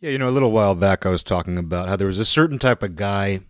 [0.00, 2.24] Yeah, you know, a little while back I was talking about how there was a
[2.24, 3.40] certain type of guy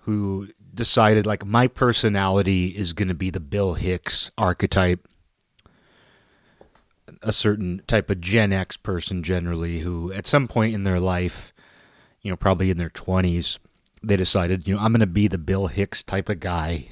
[0.00, 5.06] who decided, like, my personality is going to be the Bill Hicks archetype.
[7.22, 11.52] A certain type of Gen X person, generally, who at some point in their life,
[12.20, 13.60] you know, probably in their 20s,
[14.02, 16.88] they decided, you know, I'm going to be the Bill Hicks type of guy.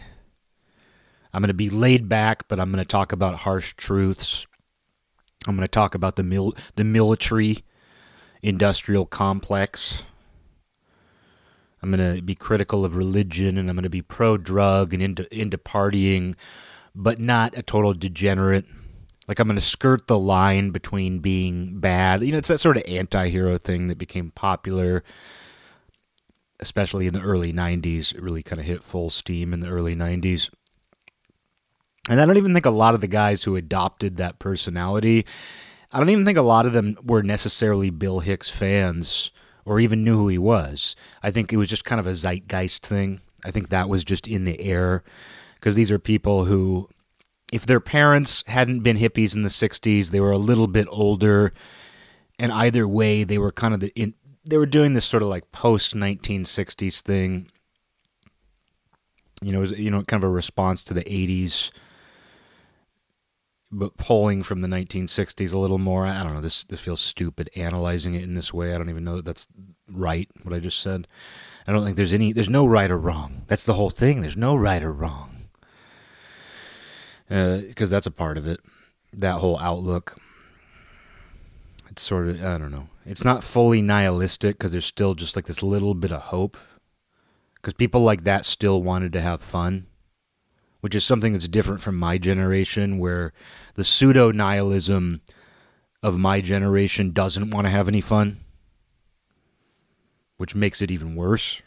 [1.32, 4.46] I'm going to be laid back, but I'm going to talk about harsh truths.
[5.48, 7.64] I'm going to talk about the mil- the military
[8.45, 10.04] industrial complex.
[11.82, 15.03] I'm going to be critical of religion and I'm going to be pro drug and
[15.03, 16.34] into into partying,
[16.94, 18.67] but not a total degenerate.
[19.26, 22.22] Like I'm going to skirt the line between being bad.
[22.22, 25.03] You know, it's that sort of anti-hero thing that became popular
[26.61, 28.14] especially in the early 90s.
[28.14, 30.50] It really kind of hit full steam in the early 90s.
[32.08, 35.27] And I don't even think a lot of the guys who adopted that personality
[35.94, 39.30] I don't even think a lot of them were necessarily Bill Hicks fans
[39.64, 40.97] or even knew who he was.
[41.23, 43.20] I think it was just kind of a zeitgeist thing.
[43.45, 45.05] I think that was just in the air
[45.55, 46.89] because these are people who,
[47.53, 51.53] if their parents hadn't been hippies in the 60s, they were a little bit older.
[52.41, 55.28] And either way, they were kind of the, in, they were doing this sort of
[55.28, 57.47] like post 1960s thing.
[59.41, 61.70] You know, was, you know, kind of a response to the 80s
[63.75, 66.06] but polling from the 1960s a little more.
[66.06, 66.41] I don't know.
[66.41, 68.75] This this feels stupid analyzing it in this way.
[68.75, 69.48] I don't even know that that's
[69.89, 70.28] right.
[70.42, 71.06] What I just said.
[71.66, 72.33] I don't think there's any.
[72.33, 73.42] There's no right or wrong.
[73.47, 74.20] That's the whole thing.
[74.20, 75.31] There's no right or wrong.
[77.28, 78.61] Because uh, that's a part of it.
[79.12, 80.19] That whole outlook.
[81.91, 82.44] It's sort of.
[82.44, 82.88] I don't know.
[83.06, 86.56] It's not fully nihilistic because there's still just like this little bit of hope.
[87.56, 89.86] Because people like that still wanted to have fun
[90.84, 93.33] which is something that's different from my generation, where
[93.75, 95.20] the pseudo nihilism
[96.03, 98.39] of my generation doesn't want to have any fun,
[100.36, 101.62] which makes it even worse.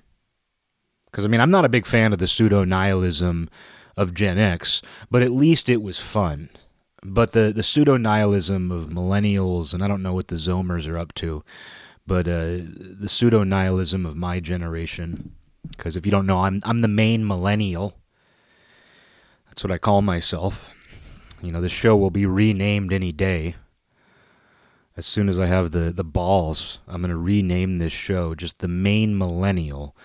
[1.06, 3.50] Because, I mean, I'm not a big fan of the pseudo nihilism
[3.96, 6.50] of Gen X, but at least it was fun.
[7.04, 10.98] But the, the pseudo nihilism of millennials, and I don't know what the Zoomers are
[10.98, 11.44] up to,
[12.06, 15.34] but uh, the pseudo nihilism of my generation,
[15.70, 17.96] because if you don't know, I'm, I'm the main millennial
[19.58, 20.72] that's what I call myself.
[21.42, 23.56] You know, the show will be renamed any day.
[24.96, 28.60] As soon as I have the, the balls, I'm going to rename this show just
[28.60, 29.96] the main millennial.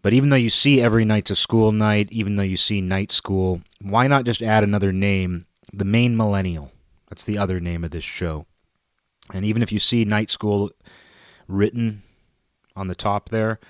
[0.00, 3.12] But even though you see every night's a school night, even though you see night
[3.12, 6.72] school, why not just add another name, the main millennial?
[7.08, 8.46] That's the other name of this show.
[9.32, 10.70] And even if you see night school
[11.46, 12.02] written
[12.74, 13.60] on the top there,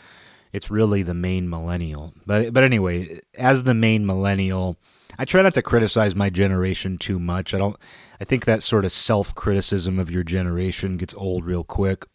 [0.52, 2.12] it's really the main millennial.
[2.24, 4.76] But but anyway, as the main millennial,
[5.18, 7.54] I try not to criticize my generation too much.
[7.54, 7.76] I don't.
[8.20, 12.06] I think that sort of self criticism of your generation gets old real quick.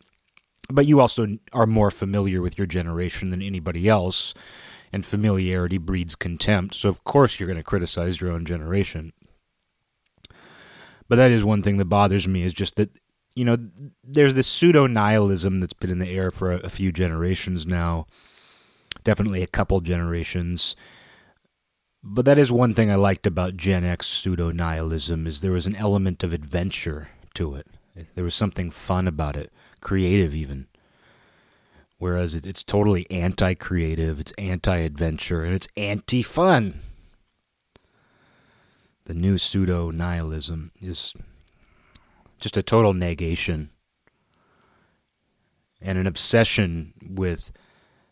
[0.70, 4.34] But you also are more familiar with your generation than anybody else,
[4.92, 6.76] and familiarity breeds contempt.
[6.76, 9.14] So of course you're going to criticize your own generation.
[11.08, 13.00] But that is one thing that bothers me is just that
[13.36, 13.58] you know
[14.04, 18.08] there's this pseudo nihilism that's been in the air for a, a few generations now,
[19.04, 20.76] definitely a couple generations
[22.10, 25.68] but that is one thing I liked about Gen X pseudo nihilism is there was
[25.68, 27.68] an element of adventure to it.
[28.16, 29.52] There was something fun about it,
[29.82, 30.68] creative even.
[31.98, 36.80] Whereas it's totally anti-creative, it's anti-adventure, and it's anti-fun.
[39.06, 41.14] The new pseudo nihilism is
[42.40, 43.72] just a total negation
[45.82, 47.52] and an obsession with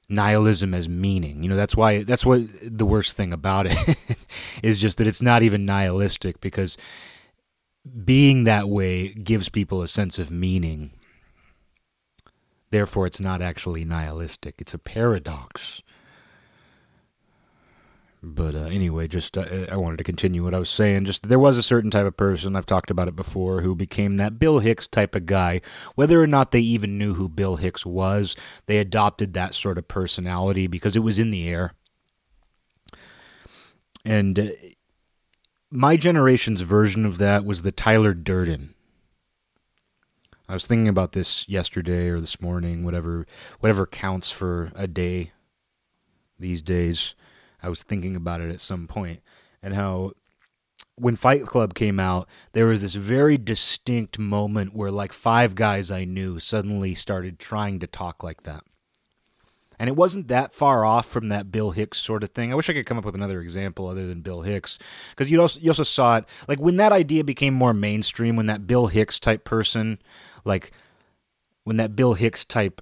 [0.10, 1.44] nihilism as meaning.
[1.44, 3.98] You know, that's why that's what the worst thing about it
[4.64, 6.78] is just that it's not even nihilistic because
[8.04, 10.92] being that way gives people a sense of meaning.
[12.72, 14.56] Therefore, it's not actually nihilistic.
[14.58, 15.82] It's a paradox.
[18.28, 21.06] But uh, anyway, just uh, I wanted to continue what I was saying.
[21.06, 24.18] Just there was a certain type of person I've talked about it before who became
[24.18, 25.62] that Bill Hicks type of guy.
[25.94, 28.36] Whether or not they even knew who Bill Hicks was,
[28.66, 31.74] they adopted that sort of personality because it was in the air.
[34.04, 34.48] And uh,
[35.70, 38.74] my generation's version of that was the Tyler Durden.
[40.50, 43.28] I was thinking about this yesterday or this morning, whatever
[43.60, 45.32] whatever counts for a day
[46.40, 47.14] these days
[47.66, 49.22] I was thinking about it at some point
[49.64, 50.12] and how
[50.94, 55.90] when Fight Club came out, there was this very distinct moment where like five guys
[55.90, 58.64] I knew suddenly started trying to talk like that.
[59.80, 62.52] And it wasn't that far off from that Bill Hicks sort of thing.
[62.52, 64.78] I wish I could come up with another example other than Bill Hicks,
[65.10, 68.36] because you also you also saw it like when that idea became more mainstream.
[68.36, 70.00] When that Bill Hicks type person,
[70.46, 70.72] like
[71.64, 72.82] when that Bill Hicks type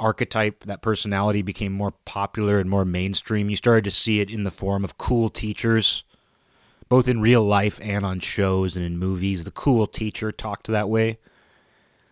[0.00, 4.44] archetype, that personality became more popular and more mainstream, you started to see it in
[4.44, 6.04] the form of cool teachers,
[6.88, 9.44] both in real life and on shows and in movies.
[9.44, 11.18] The cool teacher talked that way.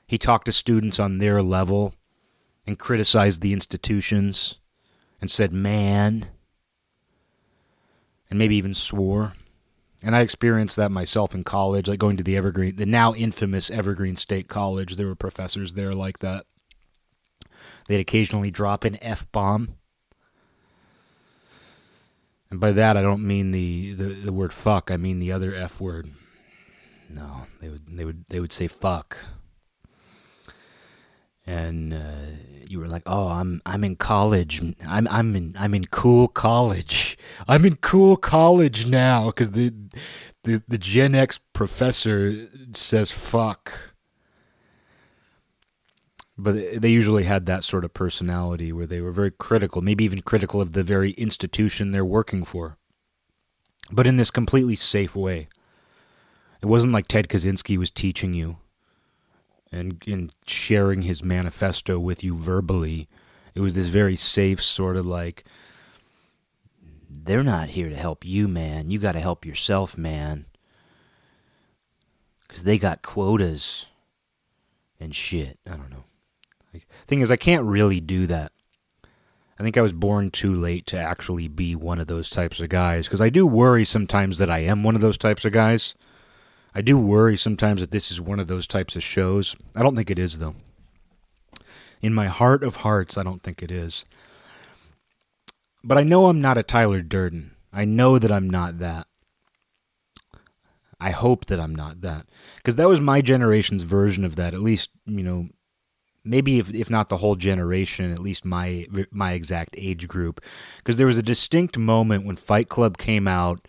[0.06, 1.94] He talked to students on their level
[2.66, 4.56] and criticized the institutions
[5.20, 6.26] and said, man,
[8.28, 9.34] and maybe even swore.
[10.04, 13.70] And I experienced that myself in college, like going to the Evergreen, the now infamous
[13.70, 14.96] Evergreen State College.
[14.96, 16.46] There were professors there like that.
[17.92, 19.76] They'd occasionally drop an F bomb.
[22.48, 24.90] And by that, I don't mean the, the, the word fuck.
[24.90, 26.10] I mean the other F word.
[27.10, 29.18] No, they would they would they would say fuck.
[31.46, 32.30] And uh,
[32.66, 34.62] you were like, "Oh, I'm I'm in college.
[34.88, 37.18] I'm I'm in I'm in cool college.
[37.46, 39.74] I'm in cool college now because the
[40.44, 43.91] the the Gen X professor says fuck."
[46.38, 50.22] But they usually had that sort of personality where they were very critical, maybe even
[50.22, 52.78] critical of the very institution they're working for.
[53.90, 55.48] But in this completely safe way.
[56.62, 58.58] It wasn't like Ted Kaczynski was teaching you
[59.72, 63.08] and, and sharing his manifesto with you verbally.
[63.54, 65.44] It was this very safe sort of like,
[67.10, 68.90] they're not here to help you, man.
[68.90, 70.46] You got to help yourself, man.
[72.46, 73.86] Because they got quotas
[75.00, 75.58] and shit.
[75.66, 76.04] I don't know.
[76.72, 78.52] Like, thing is, I can't really do that.
[79.58, 82.68] I think I was born too late to actually be one of those types of
[82.68, 85.94] guys because I do worry sometimes that I am one of those types of guys.
[86.74, 89.54] I do worry sometimes that this is one of those types of shows.
[89.76, 90.56] I don't think it is, though.
[92.00, 94.04] In my heart of hearts, I don't think it is.
[95.84, 97.52] But I know I'm not a Tyler Durden.
[97.72, 99.06] I know that I'm not that.
[101.00, 102.26] I hope that I'm not that.
[102.56, 105.48] Because that was my generation's version of that, at least, you know,
[106.24, 110.40] maybe if, if not the whole generation, at least my my exact age group,
[110.78, 113.66] because there was a distinct moment when Fight Club came out.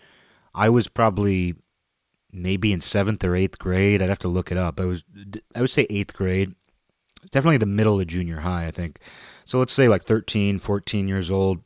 [0.56, 1.56] I was probably
[2.32, 4.02] maybe in seventh or eighth grade.
[4.02, 4.80] I'd have to look it up.
[4.80, 5.04] I was
[5.56, 6.54] I would say eighth grade,
[7.32, 9.00] definitely the middle of junior high, I think.
[9.46, 11.60] So let's say like 13, 14 years old,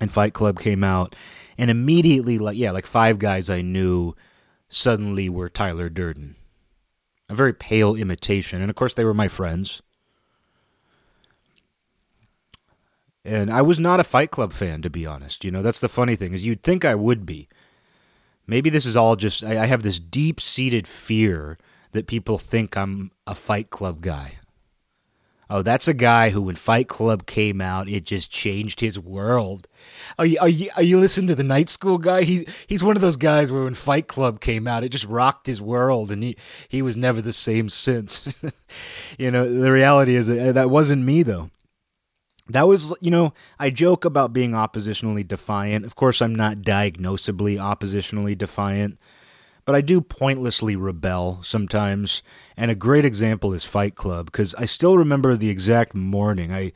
[0.00, 1.14] and Fight Club came out,
[1.58, 4.14] and immediately like yeah, like five guys I knew
[4.68, 6.36] suddenly were Tyler Durden.
[7.28, 9.82] A very pale imitation, and of course they were my friends.
[13.26, 15.44] And I was not a Fight Club fan, to be honest.
[15.44, 17.48] You know, that's the funny thing is you'd think I would be.
[18.46, 21.58] Maybe this is all just I, I have this deep seated fear
[21.90, 24.34] that people think I'm a Fight Club guy.
[25.50, 29.66] Oh, that's a guy who, when Fight Club came out, it just changed his world.
[30.18, 32.22] Are you, are you, are you listening to the Night School guy?
[32.22, 35.48] He's he's one of those guys where when Fight Club came out, it just rocked
[35.48, 36.36] his world, and he
[36.68, 38.40] he was never the same since.
[39.18, 41.50] you know, the reality is that, that wasn't me though
[42.48, 45.84] that was you know i joke about being oppositionally defiant.
[45.84, 48.98] Of course i'm not diagnosably oppositionally defiant
[49.64, 52.22] but i do pointlessly rebel sometimes.
[52.56, 56.52] And a great example is fight club because i still remember the exact morning.
[56.52, 56.72] I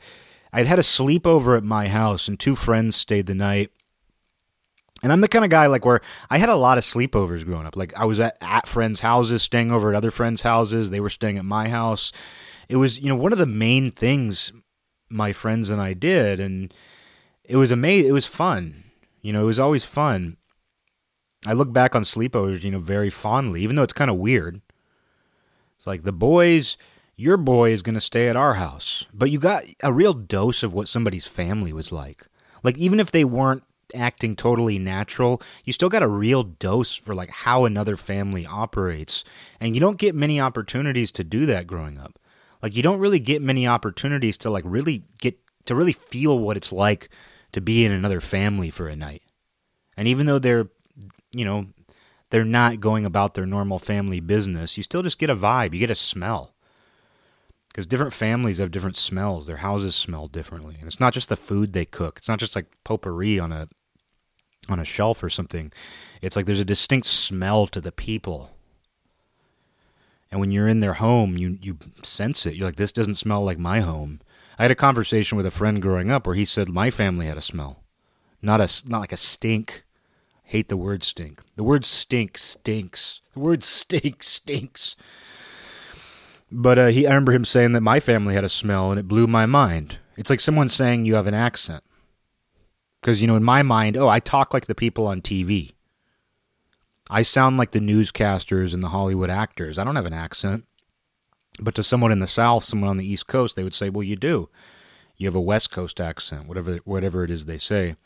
[0.53, 3.71] i'd had a sleepover at my house and two friends stayed the night.
[5.03, 7.65] And i'm the kind of guy like where i had a lot of sleepovers growing
[7.65, 7.77] up.
[7.77, 10.91] Like i was at, at friends houses staying over at other friends houses.
[10.91, 12.11] They were staying at my house.
[12.67, 14.51] It was you know one of the main things
[15.11, 16.73] my friends and I did, and
[17.43, 18.09] it was amazing.
[18.09, 18.83] It was fun.
[19.21, 20.37] You know, it was always fun.
[21.45, 24.61] I look back on sleepovers, you know, very fondly, even though it's kind of weird.
[25.77, 26.77] It's like the boys,
[27.15, 30.61] your boy is going to stay at our house, but you got a real dose
[30.63, 32.27] of what somebody's family was like.
[32.63, 33.63] Like even if they weren't
[33.95, 39.23] acting totally natural, you still got a real dose for like how another family operates.
[39.59, 42.19] And you don't get many opportunities to do that growing up.
[42.61, 46.57] Like you don't really get many opportunities to like really get to really feel what
[46.57, 47.09] it's like
[47.51, 49.23] to be in another family for a night.
[49.97, 50.69] And even though they're
[51.31, 51.67] you know,
[52.29, 55.79] they're not going about their normal family business, you still just get a vibe, you
[55.79, 56.53] get a smell.
[57.67, 59.47] Because different families have different smells.
[59.47, 60.75] Their houses smell differently.
[60.77, 62.17] And it's not just the food they cook.
[62.17, 63.69] It's not just like potpourri on a
[64.69, 65.71] on a shelf or something.
[66.21, 68.51] It's like there's a distinct smell to the people
[70.31, 72.55] and when you're in their home, you you sense it.
[72.55, 74.21] You're like, this doesn't smell like my home.
[74.57, 77.37] I had a conversation with a friend growing up where he said my family had
[77.37, 77.83] a smell,
[78.41, 79.83] not a not like a stink.
[80.43, 81.41] Hate the word stink.
[81.55, 83.21] The word stink stinks.
[83.33, 84.95] The word stink stinks.
[86.51, 89.07] But uh, he, I remember him saying that my family had a smell, and it
[89.07, 89.99] blew my mind.
[90.17, 91.83] It's like someone saying you have an accent.
[93.01, 95.71] Because you know, in my mind, oh, I talk like the people on TV.
[97.13, 99.77] I sound like the newscasters and the Hollywood actors.
[99.77, 100.63] I don't have an accent.
[101.59, 104.03] But to someone in the South, someone on the East Coast, they would say, "Well,
[104.03, 104.49] you do.
[105.17, 107.97] You have a West Coast accent, whatever whatever it is they say."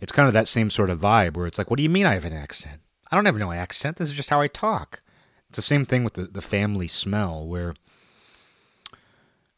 [0.00, 2.06] It's kind of that same sort of vibe where it's like, "What do you mean
[2.06, 2.80] I have an accent?
[3.10, 3.96] I don't have no accent.
[3.96, 5.00] This is just how I talk."
[5.48, 7.74] It's the same thing with the, the family smell, where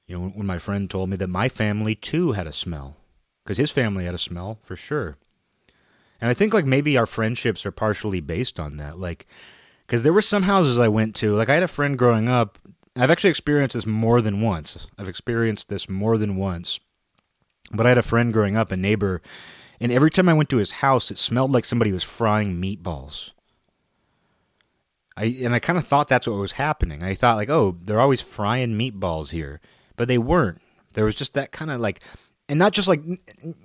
[0.07, 2.99] you know when my friend told me that my family too had a smell,
[3.43, 5.17] because his family had a smell for sure.
[6.21, 9.27] And I think like maybe our friendships are partially based on that, like
[9.87, 11.35] because there were some houses I went to.
[11.35, 12.59] Like I had a friend growing up.
[12.97, 14.87] I've actually experienced this more than once.
[14.99, 16.79] I've experienced this more than once.
[17.73, 19.23] But I had a friend growing up, a neighbor,
[19.81, 23.33] and every time I went to his house, it smelled like somebody was frying meatballs.
[25.17, 27.03] I and I kind of thought that's what was happening.
[27.03, 29.61] I thought like, oh, they're always frying meatballs here,
[29.97, 30.61] but they weren't.
[30.93, 32.01] There was just that kind of like,
[32.51, 33.01] and not just like,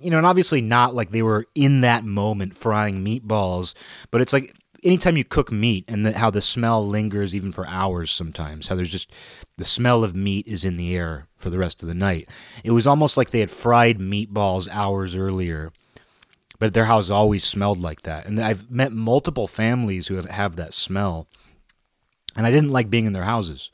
[0.00, 3.74] you know, and obviously not like they were in that moment frying meatballs,
[4.10, 7.66] but it's like anytime you cook meat and the, how the smell lingers even for
[7.66, 9.10] hours sometimes, how there's just
[9.58, 12.28] the smell of meat is in the air for the rest of the night.
[12.62, 15.72] It was almost like they had fried meatballs hours earlier
[16.58, 18.26] but their house always smelled like that.
[18.26, 21.28] And I've met multiple families who have, have that smell.
[22.34, 23.70] And I didn't like being in their houses.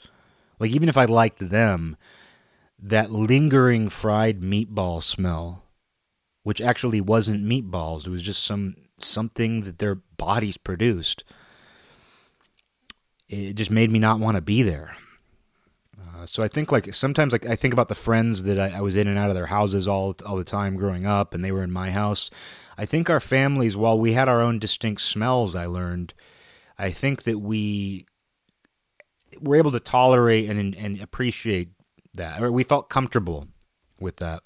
[0.58, 1.96] Like, even if I liked them,
[2.82, 5.62] that lingering fried meatball smell,
[6.42, 11.24] which actually wasn't meatballs, it was just some something that their bodies produced.
[13.28, 14.96] It just made me not want to be there.
[15.98, 18.80] Uh, so I think like sometimes like I think about the friends that I, I,
[18.80, 21.52] was in and out of their houses all all the time growing up, and they
[21.52, 22.30] were in my house.
[22.76, 26.14] I think our families, while we had our own distinct smells, I learned,
[26.78, 28.06] I think that we
[29.40, 31.68] were able to tolerate and and appreciate
[32.14, 33.48] that, or we felt comfortable
[34.00, 34.42] with that.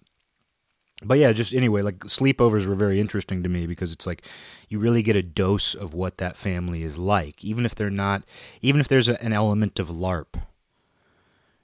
[1.02, 4.22] But yeah, just anyway, like sleepovers were very interesting to me because it's like
[4.68, 8.22] you really get a dose of what that family is like, even if they're not,
[8.62, 10.40] even if there's a, an element of LARP,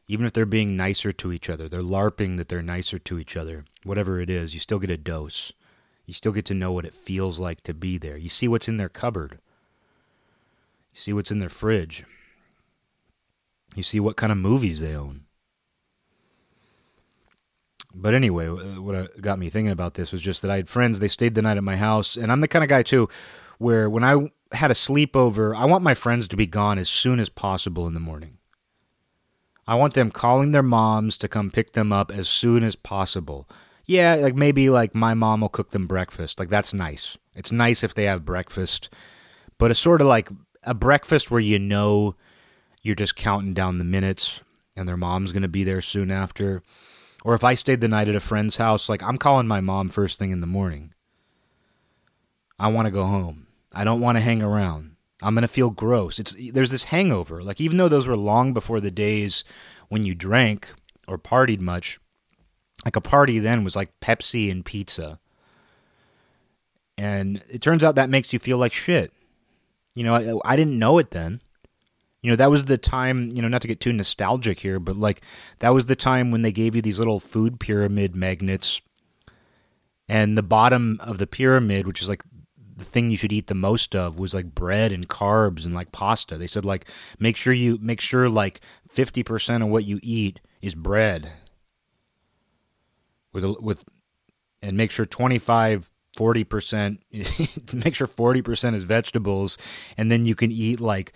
[0.06, 3.36] even if they're being nicer to each other, they're LARPing that they're nicer to each
[3.36, 5.52] other, whatever it is, you still get a dose.
[6.04, 8.16] You still get to know what it feels like to be there.
[8.16, 9.38] You see what's in their cupboard.
[10.92, 12.04] You see what's in their fridge.
[13.74, 15.22] You see what kind of movies they own.
[17.94, 20.98] But anyway, uh, what got me thinking about this was just that I had friends,
[20.98, 23.08] they stayed the night at my house, and I'm the kind of guy too
[23.62, 27.20] where when I had a sleepover, I want my friends to be gone as soon
[27.20, 28.38] as possible in the morning.
[29.66, 33.48] I want them calling their moms to come pick them up as soon as possible.
[33.86, 36.40] Yeah, like maybe like my mom will cook them breakfast.
[36.40, 37.16] Like that's nice.
[37.36, 38.90] It's nice if they have breakfast,
[39.58, 40.28] but it's sort of like
[40.64, 42.16] a breakfast where you know
[42.82, 44.40] you're just counting down the minutes
[44.76, 46.62] and their mom's going to be there soon after.
[47.24, 49.88] Or if I stayed the night at a friend's house, like I'm calling my mom
[49.88, 50.92] first thing in the morning.
[52.58, 53.46] I want to go home.
[53.72, 54.96] I don't want to hang around.
[55.22, 56.18] I'm going to feel gross.
[56.18, 57.42] It's there's this hangover.
[57.42, 59.44] Like even though those were long before the days
[59.88, 60.68] when you drank
[61.06, 62.00] or partied much,
[62.84, 65.20] like a party then was like Pepsi and pizza.
[66.98, 69.12] And it turns out that makes you feel like shit.
[69.94, 71.40] You know, I, I didn't know it then.
[72.22, 74.96] You know, that was the time, you know, not to get too nostalgic here, but
[74.96, 75.22] like
[75.58, 78.80] that was the time when they gave you these little food pyramid magnets.
[80.08, 82.22] And the bottom of the pyramid, which is like
[82.76, 85.90] the thing you should eat the most of, was like bread and carbs and like
[85.90, 86.36] pasta.
[86.36, 86.86] They said like
[87.18, 88.60] make sure you make sure like
[88.94, 91.32] 50% of what you eat is bread.
[93.32, 93.84] With a, with
[94.62, 96.98] and make sure 25 40%
[97.84, 99.56] make sure 40% is vegetables
[99.96, 101.14] and then you can eat like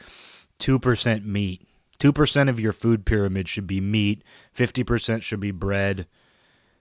[0.58, 1.66] 2% meat.
[1.98, 4.22] 2% of your food pyramid should be meat,
[4.54, 6.06] 50% should be bread,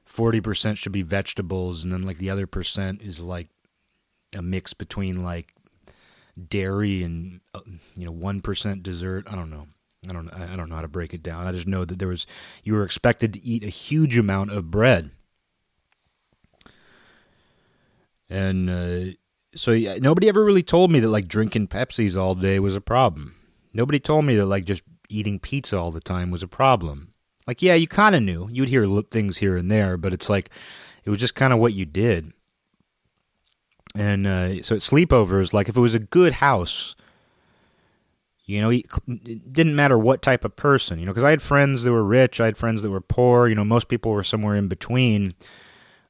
[0.07, 3.47] 40% should be vegetables, and then like the other percent is like
[4.35, 5.53] a mix between like
[6.49, 7.61] dairy and uh,
[7.95, 9.25] you know 1% dessert.
[9.29, 9.67] I don't know.
[10.07, 11.47] I don't I don't know how to break it down.
[11.47, 12.27] I just know that there was
[12.63, 15.11] you were expected to eat a huge amount of bread.
[18.29, 19.13] And uh,
[19.55, 22.81] so yeah, nobody ever really told me that like drinking Pepsis all day was a
[22.81, 23.34] problem.
[23.75, 27.13] Nobody told me that like just eating pizza all the time was a problem.
[27.45, 28.47] Like, yeah, you kind of knew.
[28.49, 30.49] You'd hear things here and there, but it's like
[31.03, 32.31] it was just kind of what you did.
[33.93, 36.95] And uh, so at sleepovers, like if it was a good house,
[38.45, 41.83] you know, it didn't matter what type of person, you know, because I had friends
[41.83, 44.55] that were rich, I had friends that were poor, you know, most people were somewhere
[44.55, 45.35] in between.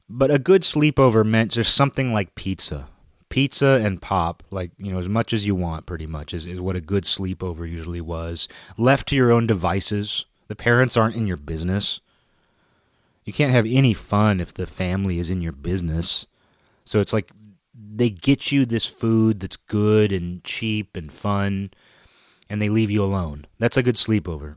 [0.08, 2.88] But a good sleepover meant just something like pizza
[3.28, 6.60] pizza and pop, like, you know, as much as you want, pretty much, is, is
[6.60, 8.48] what a good sleepover usually was.
[8.78, 12.00] Left to your own devices, the parents aren't in your business.
[13.24, 16.26] You can't have any fun if the family is in your business.
[16.84, 17.30] So it's like
[17.74, 21.72] they get you this food that's good and cheap and fun,
[22.48, 23.46] and they leave you alone.
[23.58, 24.56] That's a good sleepover.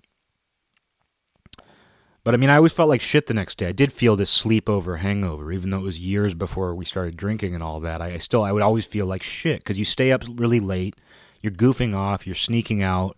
[2.30, 3.66] But I mean, I always felt like shit the next day.
[3.66, 7.56] I did feel this sleepover hangover, even though it was years before we started drinking
[7.56, 8.04] and all that.
[8.04, 10.96] I, I still, I would always feel like shit because you stay up really late,
[11.42, 13.18] you're goofing off, you're sneaking out,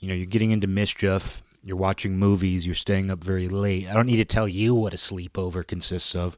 [0.00, 3.88] you know, you're getting into mischief, you're watching movies, you're staying up very late.
[3.88, 6.36] I don't need to tell you what a sleepover consists of.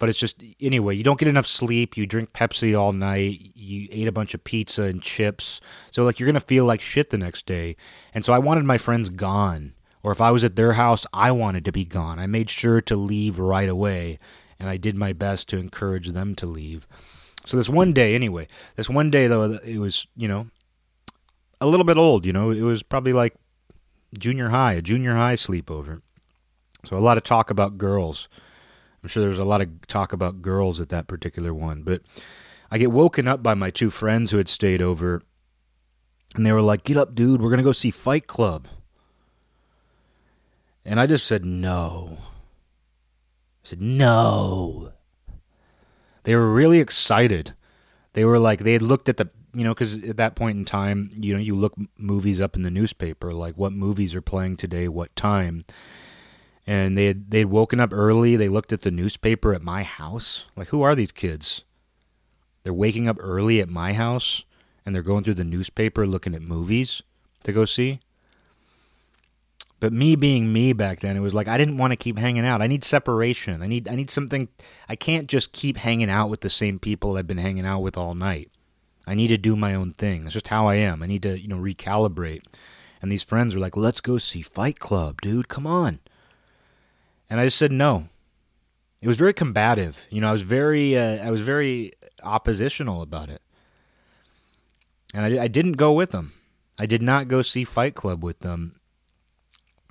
[0.00, 3.86] But it's just anyway, you don't get enough sleep, you drink Pepsi all night, you
[3.92, 5.60] ate a bunch of pizza and chips.
[5.92, 7.76] So like you're going to feel like shit the next day.
[8.12, 9.74] And so I wanted my friends gone.
[10.02, 12.18] Or if I was at their house, I wanted to be gone.
[12.18, 14.18] I made sure to leave right away,
[14.58, 16.86] and I did my best to encourage them to leave.
[17.46, 20.48] So this one day anyway, this one day though it was, you know,
[21.60, 23.34] a little bit old, you know, it was probably like
[24.18, 26.02] junior high, a junior high sleepover.
[26.84, 28.28] So a lot of talk about girls.
[29.02, 31.82] I'm sure there was a lot of talk about girls at that particular one.
[31.82, 32.02] But
[32.70, 35.22] I get woken up by my two friends who had stayed over,
[36.34, 38.68] and they were like, Get up, dude, we're to go see Fight Club.
[40.84, 42.16] And I just said, No.
[42.18, 44.92] I said, No.
[46.24, 47.54] They were really excited.
[48.12, 50.64] They were like, they had looked at the, you know, because at that point in
[50.64, 54.56] time, you know, you look movies up in the newspaper, like what movies are playing
[54.56, 55.64] today, what time
[56.66, 58.36] and they had they'd woken up early.
[58.36, 60.46] They looked at the newspaper at my house.
[60.54, 61.64] Like, who are these kids?
[62.62, 64.44] They're waking up early at my house,
[64.86, 67.02] and they're going through the newspaper looking at movies
[67.42, 67.98] to go see.
[69.80, 72.44] But me being me back then, it was like I didn't want to keep hanging
[72.44, 72.62] out.
[72.62, 73.62] I need separation.
[73.62, 74.48] I need I need something.
[74.88, 77.96] I can't just keep hanging out with the same people I've been hanging out with
[77.96, 78.50] all night.
[79.06, 80.22] I need to do my own thing.
[80.22, 81.02] That's just how I am.
[81.02, 82.44] I need to, you know, recalibrate.
[83.02, 85.48] And these friends were like, "Let's go see Fight Club, dude.
[85.48, 86.00] Come on."
[87.30, 88.08] and I just said no.
[89.00, 90.04] It was very combative.
[90.10, 93.40] You know, I was very, uh, I was very oppositional about it,
[95.14, 96.32] and I, I didn't go with them.
[96.78, 98.79] I did not go see Fight Club with them.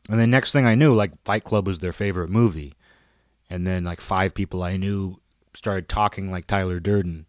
[0.10, 2.74] And the next thing I knew, like Fight Club was their favorite movie,
[3.50, 5.20] and then like five people I knew
[5.54, 7.26] started talking like Tyler Durden,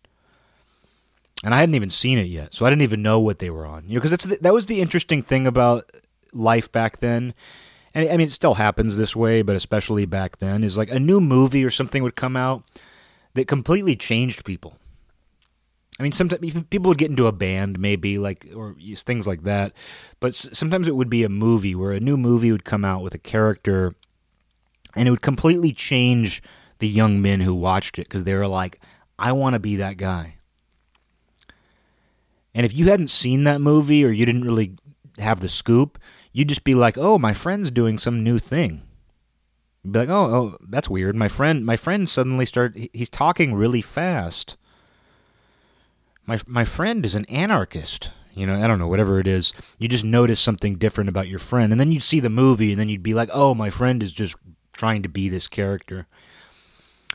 [1.45, 3.67] and I hadn't even seen it yet, so I didn't even know what they were
[3.67, 3.85] on.
[3.85, 5.85] You know, because that's the, that was the interesting thing about
[6.33, 7.35] life back then
[7.95, 11.01] and I mean it still happens this way, but especially back then, is like a
[11.01, 12.63] new movie or something would come out
[13.35, 14.77] that completely changed people.
[16.01, 19.75] I mean, sometimes people would get into a band, maybe like or things like that,
[20.19, 23.13] but sometimes it would be a movie where a new movie would come out with
[23.13, 23.93] a character,
[24.97, 26.43] and it would completely change
[26.79, 28.81] the young men who watched it because they were like,
[29.19, 30.37] "I want to be that guy."
[32.55, 34.77] And if you hadn't seen that movie or you didn't really
[35.19, 35.99] have the scoop,
[36.33, 38.81] you'd just be like, "Oh, my friend's doing some new thing."
[39.85, 42.75] You'd be like, "Oh, oh, that's weird." My friend, my friend suddenly start.
[42.95, 44.57] He's talking really fast.
[46.31, 48.13] My my friend is an anarchist.
[48.35, 49.53] You know, I don't know, whatever it is.
[49.81, 52.81] You just notice something different about your friend, and then you'd see the movie, and
[52.81, 54.37] then you'd be like, "Oh, my friend is just
[54.73, 56.07] trying to be this character."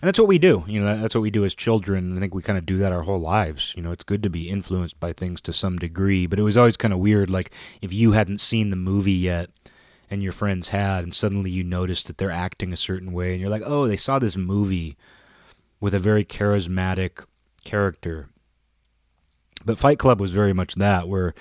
[0.01, 0.65] And that's what we do.
[0.67, 2.17] You know, that's what we do as children.
[2.17, 3.73] I think we kind of do that our whole lives.
[3.77, 6.57] You know, it's good to be influenced by things to some degree, but it was
[6.57, 7.29] always kind of weird.
[7.29, 9.49] Like if you hadn't seen the movie yet
[10.11, 13.39] and your friends had, and suddenly you notice that they're acting a certain way, and
[13.39, 14.97] you're like, oh, they saw this movie
[15.79, 17.23] with a very charismatic
[17.63, 18.27] character.
[19.65, 21.33] But Fight Club was very much that, where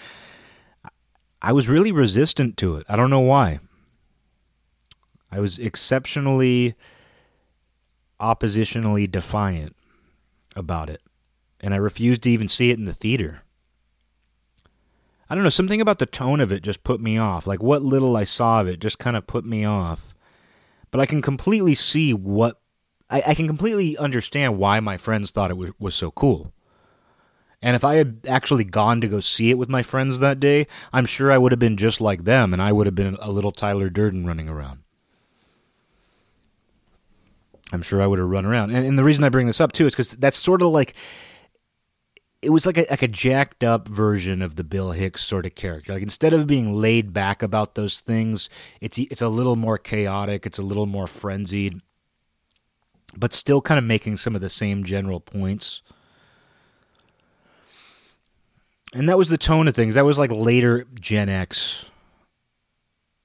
[1.43, 2.87] I was really resistant to it.
[2.89, 3.61] I don't know why.
[5.31, 6.75] I was exceptionally
[8.19, 9.77] oppositionally defiant
[10.57, 11.03] about it,
[11.61, 13.43] and I refused to even see it in the theater.
[15.29, 17.47] I don't know, something about the tone of it just put me off.
[17.47, 20.15] Like what little I saw of it just kind of put me off.
[20.91, 22.61] But I can completely see what
[23.11, 26.54] I, I can completely understand why my friends thought it was, was so cool.
[27.64, 30.66] And if I had actually gone to go see it with my friends that day,
[30.92, 33.31] I'm sure I would have been just like them and I would have been a
[33.31, 34.81] little Tyler Durden running around.
[37.72, 38.70] I'm sure I would have run around.
[38.70, 40.94] And, and the reason I bring this up too is because that's sort of like
[42.42, 45.55] it was like a like a jacked up version of the Bill Hicks sort of
[45.55, 45.94] character.
[45.94, 48.50] Like instead of being laid back about those things,
[48.83, 50.44] it's it's a little more chaotic.
[50.44, 51.81] It's a little more frenzied,
[53.16, 55.81] but still kind of making some of the same general points.
[58.95, 59.97] And that was the tone of things.
[59.97, 61.85] That was like later Gen X.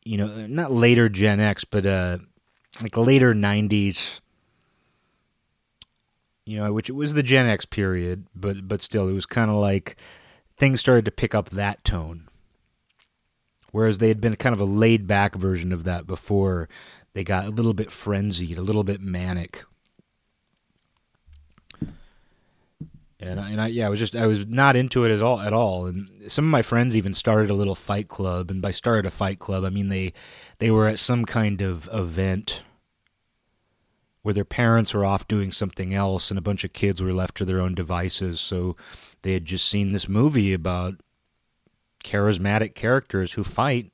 [0.03, 2.17] You know, not later Gen X, but uh,
[2.81, 4.19] like later '90s
[6.49, 9.51] you know, which it was the Gen X period, but but still, it was kind
[9.51, 9.97] of like
[10.57, 12.27] things started to pick up that tone.
[13.71, 16.67] Whereas they had been kind of a laid back version of that before
[17.13, 19.63] they got a little bit frenzied, a little bit manic.
[23.19, 25.39] And I, and I yeah I was just I was not into it at all
[25.39, 25.85] at all.
[25.85, 28.49] And some of my friends even started a little fight club.
[28.49, 30.13] And by started a fight club I mean they
[30.59, 32.63] they were at some kind of event
[34.21, 37.35] where their parents were off doing something else and a bunch of kids were left
[37.37, 38.39] to their own devices.
[38.39, 38.75] So
[39.21, 40.95] they had just seen this movie about
[42.03, 43.91] charismatic characters who fight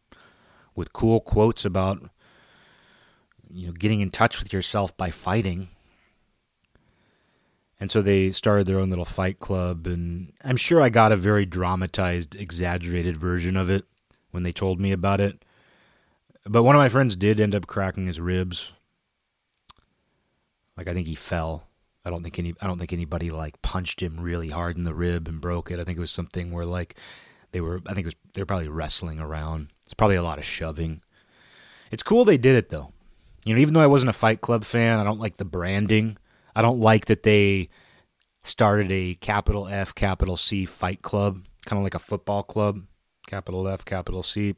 [0.76, 2.10] with cool quotes about
[3.50, 5.70] you know getting in touch with yourself by fighting
[7.86, 11.16] and so they started their own little fight club and i'm sure i got a
[11.16, 13.86] very dramatized exaggerated version of it
[14.36, 15.46] when they told me about it.
[16.46, 18.74] But one of my friends did end up cracking his ribs.
[20.78, 21.68] Like i think he fell.
[22.04, 24.94] I don't think any i don't think anybody like punched him really hard in the
[24.94, 25.80] rib and broke it.
[25.80, 26.96] I think it was something where like
[27.52, 29.70] they were i think it was they were probably wrestling around.
[29.86, 31.02] It's probably a lot of shoving.
[31.92, 32.92] It's cool they did it though.
[33.46, 36.18] You know even though i wasn't a fight club fan i don't like the branding
[36.56, 37.70] I don't like that they
[38.44, 42.84] started a capital F, capital C fight club, kind of like a football club,
[43.28, 44.56] capital F, capital C.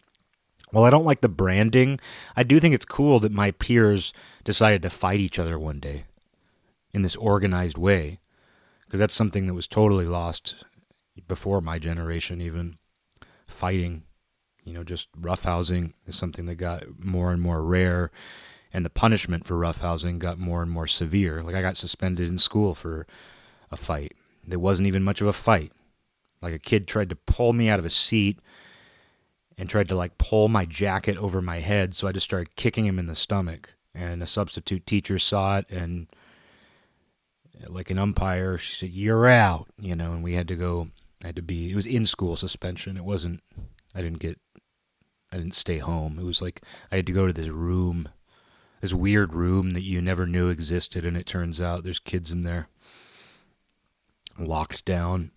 [0.72, 2.00] Well, I don't like the branding.
[2.36, 6.06] I do think it's cool that my peers decided to fight each other one day
[6.94, 8.20] in this organized way,
[8.86, 10.66] because that's something that was totally lost
[11.28, 12.78] before my generation, even.
[13.48, 14.04] Fighting,
[14.66, 18.12] you know, just roughhousing is something that got more and more rare
[18.78, 21.42] and the punishment for roughhousing got more and more severe.
[21.42, 23.08] Like I got suspended in school for
[23.72, 24.14] a fight.
[24.46, 25.72] There wasn't even much of a fight.
[26.44, 28.38] Like a kid tried to pull me out of a seat
[29.58, 32.86] and tried to like pull my jacket over my head, so I just started kicking
[32.86, 33.74] him in the stomach.
[33.96, 36.06] And a substitute teacher saw it and
[37.68, 40.90] like an umpire, she said, "You're out," you know, and we had to go
[41.24, 42.96] I had to be it was in school suspension.
[42.96, 43.42] It wasn't
[43.96, 44.40] I didn't get
[45.32, 46.20] I didn't stay home.
[46.20, 46.62] It was like
[46.92, 48.10] I had to go to this room
[48.82, 52.44] this weird room that you never knew existed, and it turns out there's kids in
[52.44, 52.68] there
[54.40, 55.32] locked down.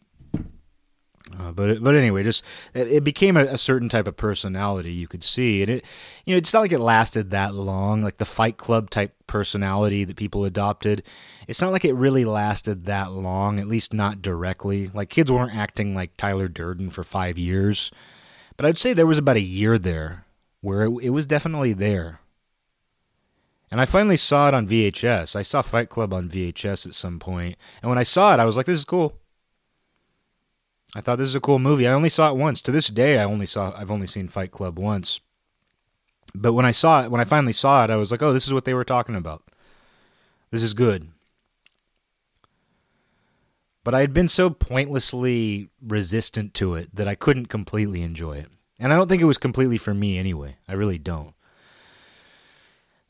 [1.39, 5.23] Uh, but but anyway, just it, became a, a, certain type of personality you could
[5.23, 5.85] see, and it
[6.25, 8.03] you know it's not like it lasted that long.
[8.03, 11.05] Like the Fight Club type personality that people adopted,
[11.47, 13.61] it's not like it really lasted that long.
[13.61, 14.89] At least not directly.
[14.89, 17.93] Like kids weren't acting like Tyler Durden for five years,
[18.57, 20.25] but I'd say there was about a year there
[20.63, 22.21] where it, it was definitely there.
[23.71, 25.37] And I finally saw it on VHS.
[25.37, 28.45] I saw Fight Club on VHS at some point, and when I saw it, I
[28.45, 29.17] was like, "This is cool."
[30.95, 31.87] I thought this is a cool movie.
[31.87, 32.61] I only saw it once.
[32.63, 35.21] To this day, I only saw I've only seen Fight Club once.
[36.35, 38.47] But when I saw it, when I finally saw it, I was like, "Oh, this
[38.47, 39.45] is what they were talking about.
[40.51, 41.09] This is good."
[43.85, 48.49] But I had been so pointlessly resistant to it that I couldn't completely enjoy it.
[48.79, 50.57] And I don't think it was completely for me anyway.
[50.69, 51.35] I really don't.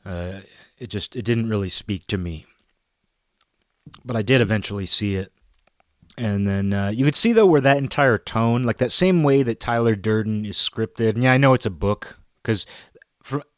[0.05, 0.41] Uh,
[0.79, 2.45] it just it didn't really speak to me.
[4.05, 5.31] But I did eventually see it,
[6.17, 9.43] and then uh, you could see though where that entire tone, like that same way
[9.43, 11.11] that Tyler Durden is scripted.
[11.11, 12.65] And yeah, I know it's a book because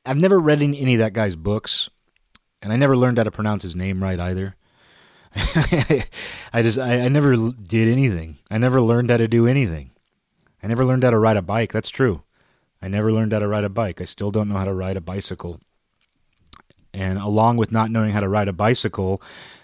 [0.05, 1.89] I've never read any of that guy's books,
[2.61, 4.55] and I never learned how to pronounce his name right either.
[6.53, 8.37] I just I, I never did anything.
[8.51, 9.91] I never learned how to do anything.
[10.61, 11.73] I never learned how to ride a bike.
[11.73, 12.23] That's true.
[12.81, 13.99] I never learned how to ride a bike.
[13.99, 15.59] I still don't know how to ride a bicycle.
[16.93, 19.21] And along with not knowing how to ride a bicycle,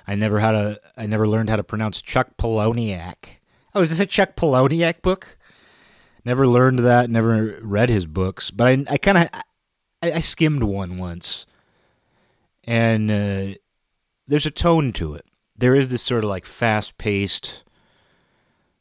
[0.08, 3.38] I never had a I never learned how to pronounce Chuck Palahniuk.
[3.76, 5.38] Oh, is this a Chuck Palahniuk book?
[6.26, 7.10] Never learned that.
[7.10, 9.30] Never read his books, but I I kind of
[10.02, 11.46] I, I, skimmed one once,
[12.64, 13.56] and uh,
[14.28, 15.26] there's a tone to it.
[15.58, 17.64] There is this sort of like fast paced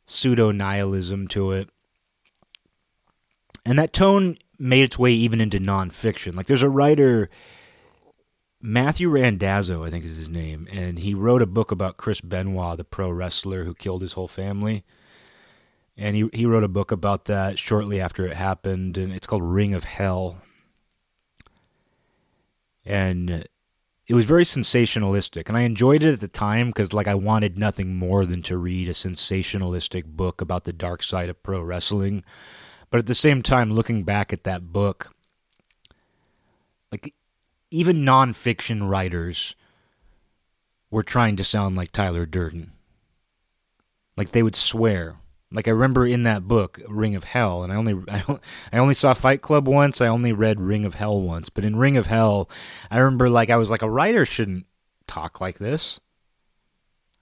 [0.06, 1.68] pseudo nihilism to it,
[3.66, 6.34] and that tone made its way even into nonfiction.
[6.34, 7.28] Like there's a writer
[8.60, 12.76] Matthew Randazzo, I think is his name, and he wrote a book about Chris Benoit,
[12.76, 14.84] the pro wrestler who killed his whole family.
[15.96, 19.42] And he he wrote a book about that shortly after it happened, and it's called
[19.42, 20.38] Ring of Hell.
[22.84, 23.46] And
[24.08, 27.58] it was very sensationalistic, and I enjoyed it at the time because like I wanted
[27.58, 32.24] nothing more than to read a sensationalistic book about the dark side of pro wrestling.
[32.90, 35.14] But at the same time, looking back at that book,
[37.70, 39.54] even nonfiction writers
[40.90, 42.72] were trying to sound like Tyler Durden.
[44.16, 45.16] Like they would swear.
[45.50, 48.02] Like I remember in that book, Ring of Hell, and I only
[48.72, 50.00] I only saw Fight Club once.
[50.00, 52.50] I only read Ring of Hell once, but in Ring of Hell,
[52.90, 54.66] I remember like I was like a writer shouldn't
[55.06, 56.00] talk like this.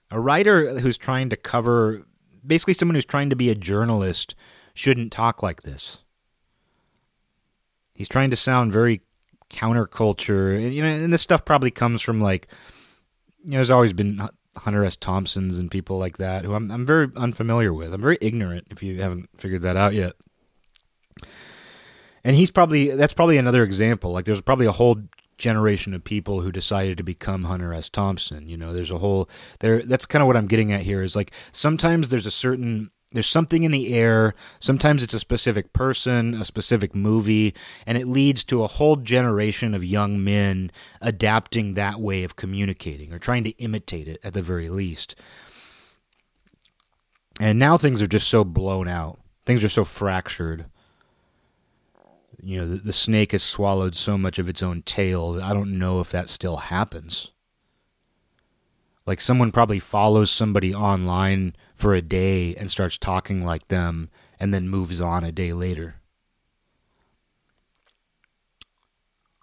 [0.09, 2.05] A writer who's trying to cover
[2.45, 4.35] basically someone who's trying to be a journalist
[4.73, 5.99] shouldn't talk like this.
[7.93, 9.01] He's trying to sound very
[9.49, 10.55] counterculture.
[10.55, 12.47] And, you know, and this stuff probably comes from like,
[13.43, 14.95] you know, there's always been Hunter S.
[14.95, 17.93] Thompsons and people like that, who I'm I'm very unfamiliar with.
[17.93, 20.13] I'm very ignorant if you haven't figured that out yet.
[22.23, 24.11] And he's probably that's probably another example.
[24.11, 24.97] Like there's probably a whole
[25.37, 27.89] generation of people who decided to become Hunter S.
[27.89, 28.49] Thompson.
[28.49, 29.29] You know, there's a whole
[29.59, 29.81] there.
[29.83, 31.01] That's kind of what I'm getting at here.
[31.01, 34.33] Is like sometimes there's a certain there's something in the air.
[34.59, 37.53] Sometimes it's a specific person, a specific movie,
[37.85, 43.13] and it leads to a whole generation of young men adapting that way of communicating
[43.13, 45.15] or trying to imitate it at the very least.
[47.39, 49.19] And now things are just so blown out.
[49.45, 50.65] Things are so fractured
[52.41, 55.77] you know, the, the, snake has swallowed so much of its own tail I don't
[55.77, 57.31] know if that still happens.
[59.05, 64.09] Like someone probably follows somebody online for a day and starts talking like them
[64.39, 65.95] and then moves on a day later.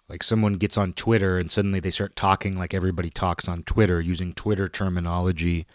[0.07, 3.99] Like someone gets on Twitter and suddenly they start talking like everybody talks on Twitter
[3.99, 5.65] using Twitter terminology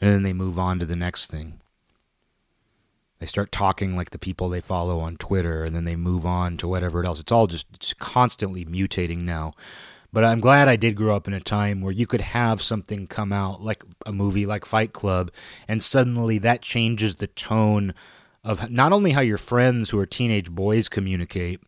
[0.00, 1.60] and then they move on to the next thing.
[3.20, 6.58] They start talking like the people they follow on Twitter, and then they move on
[6.58, 7.20] to whatever else.
[7.20, 9.54] It's all just it's constantly mutating now.
[10.14, 13.08] But I'm glad I did grow up in a time where you could have something
[13.08, 15.32] come out like a movie like Fight Club,
[15.66, 17.94] and suddenly that changes the tone
[18.44, 21.60] of not only how your friends who are teenage boys communicate,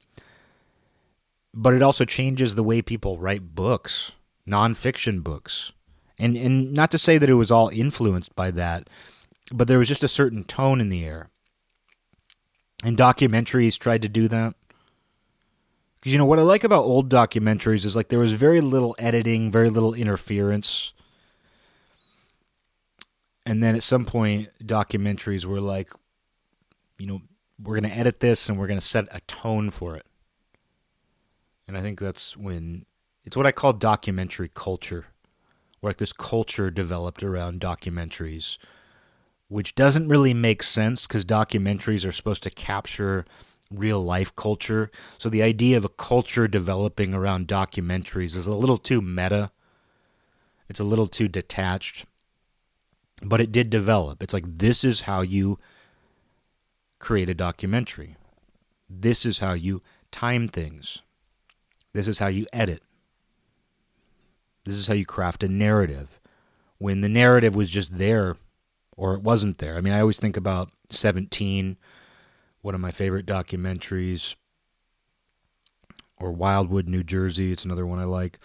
[1.53, 4.13] but it also changes the way people write books,
[4.49, 5.73] nonfiction books.
[6.17, 8.89] And and not to say that it was all influenced by that,
[9.53, 11.31] but there was just a certain tone in the air.
[12.85, 14.55] And documentaries tried to do that.
[16.07, 18.95] Because, you know, what I like about old documentaries is like there was very little
[18.97, 20.93] editing, very little interference.
[23.45, 25.91] And then at some point, documentaries were like,
[26.97, 27.23] you know,
[27.61, 30.07] we're going to edit this and we're going to set a tone for it.
[31.67, 32.87] And I think that's when
[33.25, 35.07] it's what I call documentary culture,
[35.81, 38.59] where like this culture developed around documentaries
[39.49, 43.25] which doesn't really make sense because documentaries are supposed to capture
[43.71, 44.91] real life culture.
[45.19, 49.51] So the idea of a culture developing around documentaries is a little too meta.
[50.69, 52.07] It's a little too detached.
[53.23, 54.23] But it did develop.
[54.23, 55.59] It's like this is how you
[56.99, 58.17] create a documentary.
[58.89, 61.03] This is how you time things.
[61.93, 62.83] This is how you edit.
[64.65, 66.21] This is how you craft a narrative.
[66.79, 68.37] When the narrative was just there
[68.97, 69.77] or it wasn't there.
[69.77, 71.77] I mean, I always think about 17,
[72.67, 74.35] one of my favorite documentaries,
[76.19, 77.53] or Wildwood, New Jersey.
[77.53, 78.41] It's another one I like.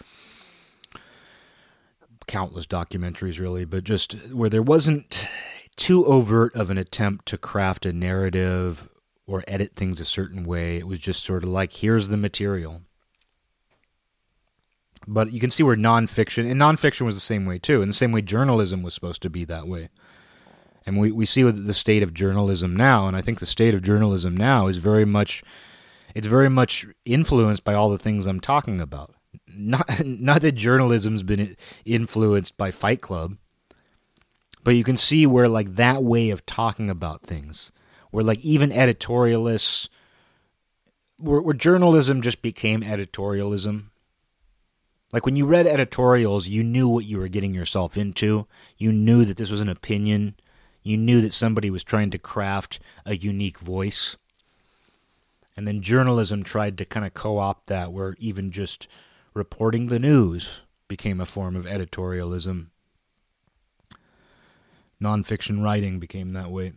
[2.28, 5.26] Countless documentaries, really, but just where there wasn't
[5.74, 8.88] too overt of an attempt to craft a narrative
[9.26, 10.76] or edit things a certain way.
[10.76, 12.82] It was just sort of like, here's the material.
[15.08, 17.94] But you can see where nonfiction, and nonfiction was the same way too, and the
[17.94, 19.88] same way journalism was supposed to be that way.
[20.84, 23.82] And we, we see the state of journalism now, and I think the state of
[23.82, 25.42] journalism now is very much
[26.14, 29.14] it's very much influenced by all the things I'm talking about.
[29.46, 33.36] Not not that journalism's been influenced by Fight Club,
[34.64, 37.72] but you can see where like that way of talking about things,
[38.10, 39.88] where like even editorialists,
[41.16, 43.84] where, where journalism just became editorialism.
[45.12, 48.46] Like when you read editorials, you knew what you were getting yourself into.
[48.78, 50.36] You knew that this was an opinion
[50.82, 54.16] you knew that somebody was trying to craft a unique voice.
[55.56, 58.88] And then journalism tried to kind of co opt that, where even just
[59.34, 62.66] reporting the news became a form of editorialism.
[65.00, 66.72] Nonfiction writing became that way.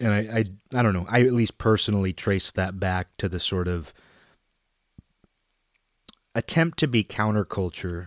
[0.00, 0.44] And I, I,
[0.78, 1.06] I don't know.
[1.08, 3.92] I at least personally trace that back to the sort of
[6.34, 8.06] attempt to be counterculture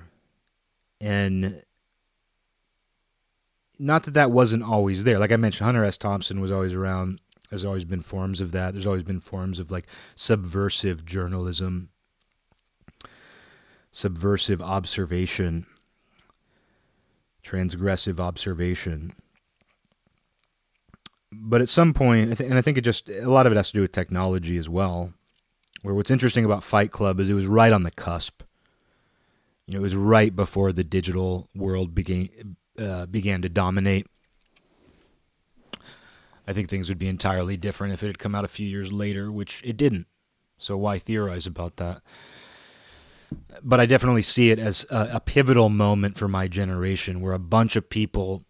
[1.01, 1.61] and
[3.81, 5.17] not that that wasn't always there.
[5.17, 5.97] Like I mentioned, Hunter S.
[5.97, 7.19] Thompson was always around.
[7.49, 8.73] There's always been forms of that.
[8.73, 11.89] There's always been forms of like subversive journalism,
[13.91, 15.65] subversive observation,
[17.43, 19.13] transgressive observation.
[21.31, 23.77] But at some point, and I think it just a lot of it has to
[23.77, 25.13] do with technology as well.
[25.81, 28.43] Where what's interesting about Fight Club is it was right on the cusp.
[29.65, 32.29] You know, it was right before the digital world began
[32.81, 34.07] uh, began to dominate.
[36.47, 38.91] I think things would be entirely different if it had come out a few years
[38.91, 40.07] later, which it didn't.
[40.57, 42.01] So why theorize about that?
[43.63, 47.39] But I definitely see it as a, a pivotal moment for my generation where a
[47.39, 48.43] bunch of people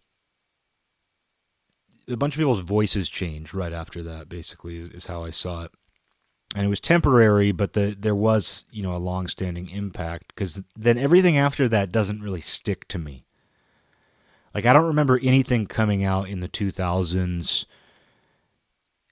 [2.08, 5.64] a bunch of people's voices changed right after that basically is, is how I saw
[5.64, 5.72] it.
[6.54, 10.98] and it was temporary, but the there was you know a long-standing impact because then
[10.98, 13.24] everything after that doesn't really stick to me.
[14.54, 17.64] Like I don't remember anything coming out in the 2000s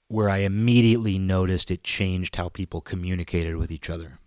[0.08, 4.18] where I immediately noticed it changed how people communicated with each other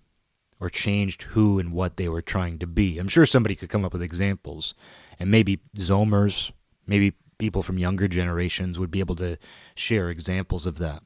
[0.59, 2.97] or changed who and what they were trying to be.
[2.97, 4.73] I'm sure somebody could come up with examples,
[5.19, 6.53] and maybe Zoomers,
[6.87, 9.37] maybe people from younger generations would be able to
[9.75, 11.03] share examples of that.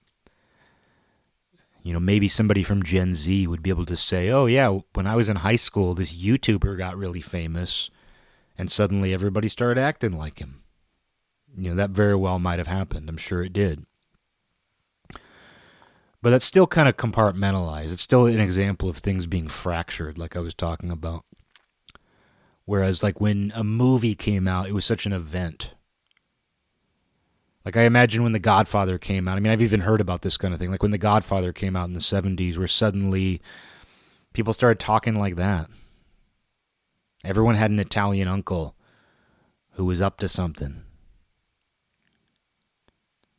[1.82, 5.08] You know, maybe somebody from Gen Z would be able to say, oh, yeah, when
[5.08, 7.90] I was in high school, this YouTuber got really famous,
[8.58, 10.64] and suddenly everybody started acting like him.
[11.56, 13.10] You know, that very well might have happened.
[13.10, 13.86] I'm sure it did.
[16.22, 17.94] But that's still kind of compartmentalized.
[17.94, 21.24] It's still an example of things being fractured, like I was talking about.
[22.66, 25.74] Whereas, like, when a movie came out, it was such an event.
[27.64, 30.38] Like, I imagine when The Godfather came out, I mean, I've even heard about this
[30.38, 30.70] kind of thing.
[30.70, 33.42] Like, when The Godfather came out in the 70s, where suddenly
[34.34, 35.68] people started talking like that.
[37.24, 38.76] Everyone had an Italian uncle
[39.72, 40.84] who was up to something.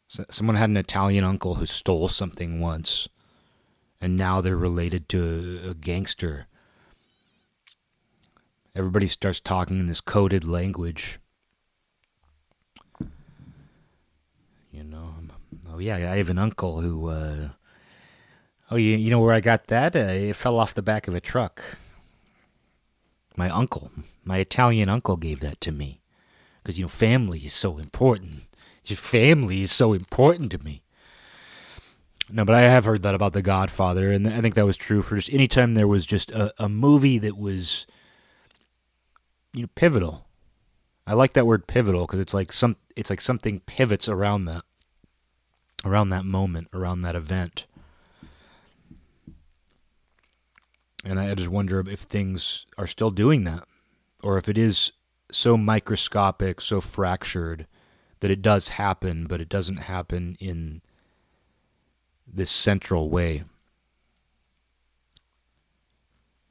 [0.08, 3.08] So someone had an Italian uncle who stole something once,
[4.00, 6.46] and now they're related to a, gangster.
[8.74, 11.18] Everybody starts talking in this coded language.
[14.72, 15.14] You know,
[15.70, 17.08] oh yeah, I have an uncle who.
[17.08, 17.48] Uh,
[18.70, 19.94] oh, you you know where I got that?
[19.94, 21.62] Uh, it fell off the back of a truck.
[23.38, 23.92] My uncle,
[24.24, 26.00] my Italian uncle, gave that to me
[26.60, 28.42] because you know family is so important.
[28.84, 30.82] Your family is so important to me.
[32.28, 35.02] No, but I have heard that about The Godfather, and I think that was true
[35.02, 37.86] for just any time there was just a, a movie that was,
[39.54, 40.26] you know, pivotal.
[41.06, 44.64] I like that word pivotal because it's like some, it's like something pivots around that,
[45.84, 47.66] around that moment, around that event.
[51.08, 53.64] And I just wonder if things are still doing that,
[54.22, 54.92] or if it is
[55.30, 57.66] so microscopic, so fractured
[58.20, 60.82] that it does happen, but it doesn't happen in
[62.26, 63.44] this central way.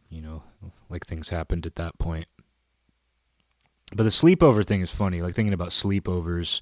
[0.09, 0.43] You know,
[0.89, 2.25] like things happened at that point.
[3.93, 6.61] But the sleepover thing is funny, like thinking about sleepovers.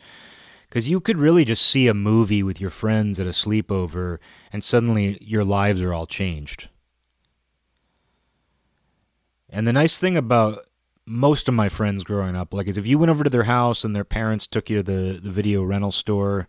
[0.68, 4.18] Because you could really just see a movie with your friends at a sleepover,
[4.52, 6.68] and suddenly your lives are all changed.
[9.50, 10.60] And the nice thing about
[11.06, 12.54] most of my friends growing up.
[12.54, 14.84] Like, is if you went over to their house and their parents took you to
[14.84, 16.48] the, the video rental store.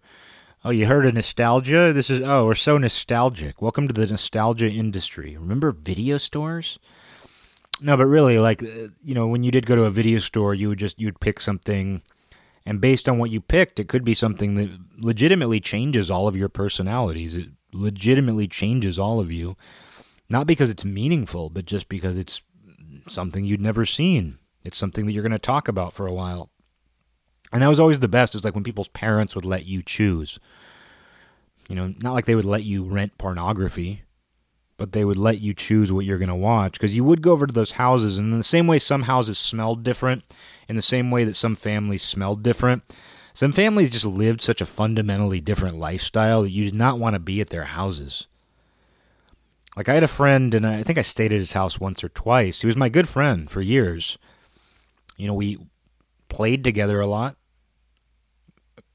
[0.65, 1.93] Oh, you heard of nostalgia?
[1.93, 3.61] This is, oh, we're so nostalgic.
[3.63, 5.37] Welcome to the nostalgia industry.
[5.37, 6.79] Remember video stores?
[7.81, 10.55] No, but really, like, uh, you know, when you did go to a video store,
[10.55, 12.03] you would just, you'd pick something.
[12.65, 16.37] And based on what you picked, it could be something that legitimately changes all of
[16.37, 17.37] your personalities.
[17.37, 19.57] It legitimately changes all of you.
[20.29, 22.43] Not because it's meaningful, but just because it's
[23.09, 24.39] something you'd never seen.
[24.65, 26.51] It's something that you're going to talk about for a while.
[27.53, 30.41] And that was always the best, is like when people's parents would let you choose.
[31.69, 34.03] You know, not like they would let you rent pornography,
[34.77, 36.73] but they would let you choose what you're going to watch.
[36.73, 39.39] Because you would go over to those houses, and in the same way some houses
[39.39, 40.25] smelled different,
[40.69, 42.83] in the same way that some families smelled different,
[43.33, 47.21] some families just lived such a fundamentally different lifestyle that you did not want to
[47.21, 48.27] be at their houses.
[49.77, 52.09] Like I had a friend, and I think I stayed at his house once or
[52.09, 52.63] twice.
[52.63, 54.17] He was my good friend for years,
[55.17, 55.59] you know, we
[56.29, 57.37] played together a lot,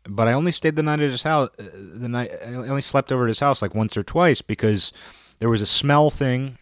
[0.04, 1.50] but I only stayed the night at his house.
[1.58, 4.94] Uh, the night I only slept over at his house like once or twice because
[5.40, 6.58] there was a smell thing,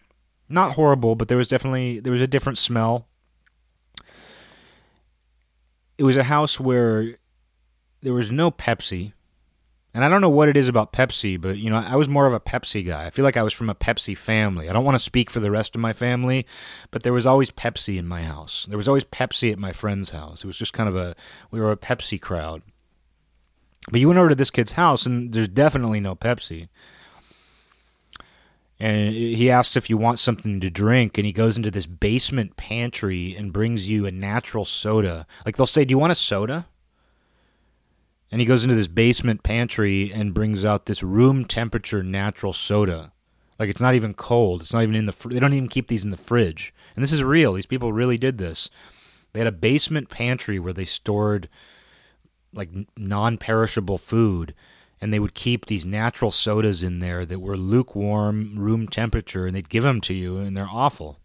[0.48, 3.06] not horrible, but there was definitely there was a different smell.
[5.98, 7.16] It was a house where
[8.00, 9.12] there was no Pepsi.
[9.92, 12.26] And I don't know what it is about Pepsi, but you know, I was more
[12.26, 13.06] of a Pepsi guy.
[13.06, 14.68] I feel like I was from a Pepsi family.
[14.68, 16.46] I don't want to speak for the rest of my family,
[16.92, 18.66] but there was always Pepsi in my house.
[18.68, 20.44] There was always Pepsi at my friend's house.
[20.44, 21.16] It was just kind of a
[21.50, 22.62] we were a Pepsi crowd.
[23.90, 26.68] But you went over to this kid's house and there's definitely no Pepsi.
[28.78, 32.56] And he asks if you want something to drink, and he goes into this basement
[32.56, 35.26] pantry and brings you a natural soda.
[35.44, 36.66] Like they'll say, "Do you want a soda?"
[38.30, 43.12] And he goes into this basement pantry and brings out this room temperature natural soda.
[43.58, 44.62] Like it's not even cold.
[44.62, 45.12] It's not even in the.
[45.12, 46.72] Fr- they don't even keep these in the fridge.
[46.94, 47.52] And this is real.
[47.52, 48.70] These people really did this.
[49.32, 51.48] They had a basement pantry where they stored
[52.52, 54.54] like non-perishable food,
[55.00, 59.54] and they would keep these natural sodas in there that were lukewarm, room temperature, and
[59.54, 61.20] they'd give them to you, and they're awful.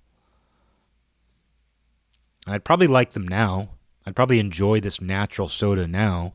[2.45, 3.69] And I'd probably like them now.
[4.05, 6.33] I'd probably enjoy this natural soda now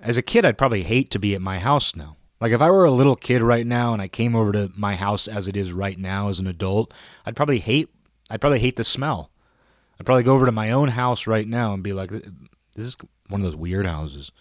[0.00, 2.16] as a kid, I'd probably hate to be at my house now.
[2.40, 4.94] Like if I were a little kid right now and I came over to my
[4.94, 6.92] house as it is right now as an adult,
[7.24, 7.88] I'd probably hate
[8.28, 9.30] I'd probably hate the smell.
[9.98, 12.96] I'd probably go over to my own house right now and be like this is
[13.28, 14.32] one of those weird houses.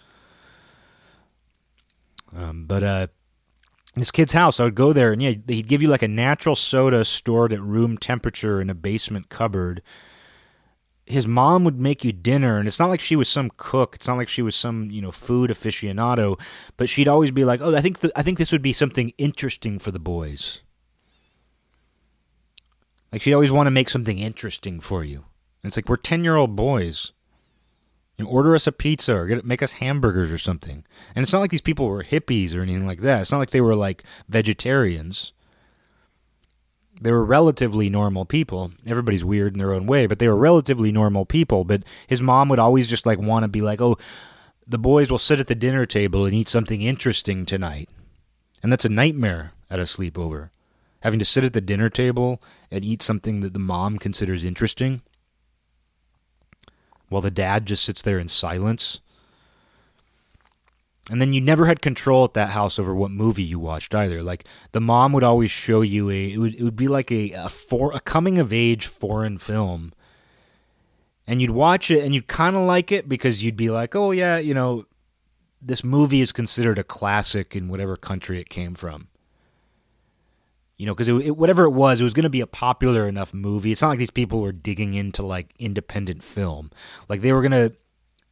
[2.35, 3.07] Um, but uh,
[3.95, 6.57] this kid's house, I would go there and yeah, he'd give you like a natural
[6.57, 9.81] soda stored at room temperature in a basement cupboard
[11.05, 13.95] his mom would make you dinner and it's not like she was some cook.
[13.95, 16.39] It's not like she was some you know food aficionado
[16.77, 19.13] but she'd always be like oh i think th- i think this would be something
[19.17, 20.61] interesting for the boys.
[23.11, 25.25] Like she'd always want to make something interesting for you.
[25.63, 27.13] And it's like we're 10 year old boys.
[28.17, 30.85] You order us a pizza or get, make us hamburgers or something.
[31.15, 33.21] And it's not like these people were hippies or anything like that.
[33.21, 35.33] It's not like they were like vegetarians
[37.01, 38.71] they were relatively normal people.
[38.85, 41.63] Everybody's weird in their own way, but they were relatively normal people.
[41.63, 43.97] But his mom would always just like want to be like, oh,
[44.67, 47.89] the boys will sit at the dinner table and eat something interesting tonight.
[48.63, 50.49] And that's a nightmare at a sleepover.
[51.01, 52.41] Having to sit at the dinner table
[52.71, 55.01] and eat something that the mom considers interesting
[57.09, 58.99] while the dad just sits there in silence.
[61.09, 64.23] And then you never had control at that house over what movie you watched either.
[64.23, 67.31] Like the mom would always show you a it would, it would be like a
[67.31, 69.93] a, for, a coming of age foreign film.
[71.27, 74.11] And you'd watch it and you'd kind of like it because you'd be like, "Oh
[74.11, 74.85] yeah, you know,
[75.61, 79.07] this movie is considered a classic in whatever country it came from."
[80.77, 83.07] You know, because it, it, whatever it was, it was going to be a popular
[83.07, 83.71] enough movie.
[83.71, 86.69] It's not like these people were digging into like independent film.
[87.07, 87.73] Like they were going to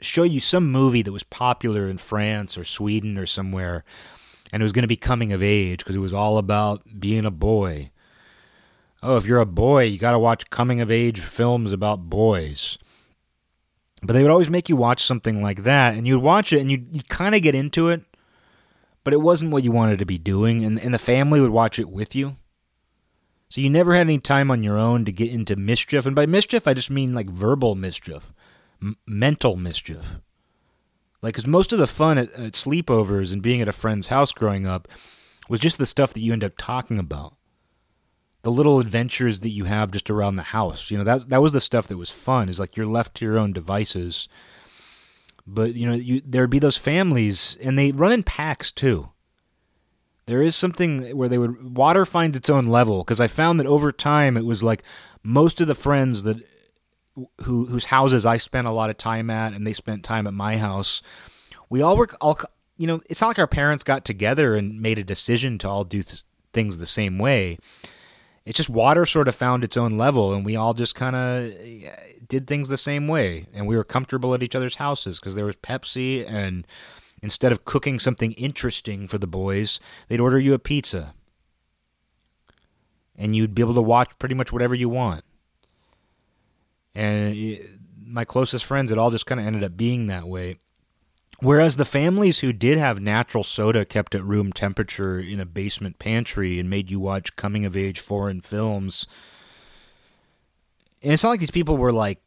[0.02, 3.84] show you some movie that was popular in France or Sweden or somewhere,
[4.52, 7.26] and it was going to be coming of age because it was all about being
[7.26, 7.92] a boy.
[9.02, 12.78] Oh, if you're a boy, you got to watch coming of age films about boys.
[14.02, 16.70] But they would always make you watch something like that, and you'd watch it and
[16.70, 18.04] you'd, you'd kind of get into it,
[19.04, 21.80] but it wasn't what you wanted to be doing, and, and the family would watch
[21.80, 22.38] it with you.
[23.50, 26.08] So you never had any time on your own to get into mischief.
[26.08, 28.34] And by mischief, I just mean like verbal mischief
[29.06, 30.20] mental mischief.
[31.22, 34.32] Like, because most of the fun at, at sleepovers and being at a friend's house
[34.32, 34.88] growing up
[35.50, 37.36] was just the stuff that you end up talking about
[38.44, 40.92] the little adventures that you have just around the house.
[40.92, 42.50] You know, that that was the stuff that was fun.
[42.50, 44.28] Is like you're left to your own devices.
[45.48, 49.10] But you know, you there'd be those families, and they run in packs too.
[50.26, 53.68] There is something where they would water finds its own level because I found that
[53.68, 54.84] over time it was like
[55.22, 56.38] most of the friends that
[57.42, 60.34] who whose houses I spent a lot of time at, and they spent time at
[60.34, 61.02] my house.
[61.70, 62.40] We all work all
[62.78, 63.02] you know.
[63.10, 66.24] It's not like our parents got together and made a decision to all do th-
[66.54, 67.58] things the same way.
[68.46, 71.54] It's just water sort of found its own level, and we all just kind of
[72.28, 75.46] did things the same way, and we were comfortable at each other's houses because there
[75.46, 76.68] was Pepsi, and
[77.22, 81.14] instead of cooking something interesting for the boys, they'd order you a pizza,
[83.16, 85.24] and you'd be able to watch pretty much whatever you want
[86.96, 87.60] and
[88.06, 90.58] my closest friends, it all just kind of ended up being that way.
[91.42, 96.00] Whereas the families who did have natural soda kept at room temperature in a basement
[96.00, 99.08] pantry and made you watch coming of age foreign films,
[101.02, 102.22] and it's not like these people were like,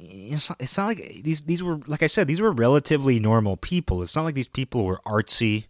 [0.00, 3.56] it's not, it's not like these these were like I said these were relatively normal
[3.56, 4.02] people.
[4.02, 5.66] It's not like these people were artsy.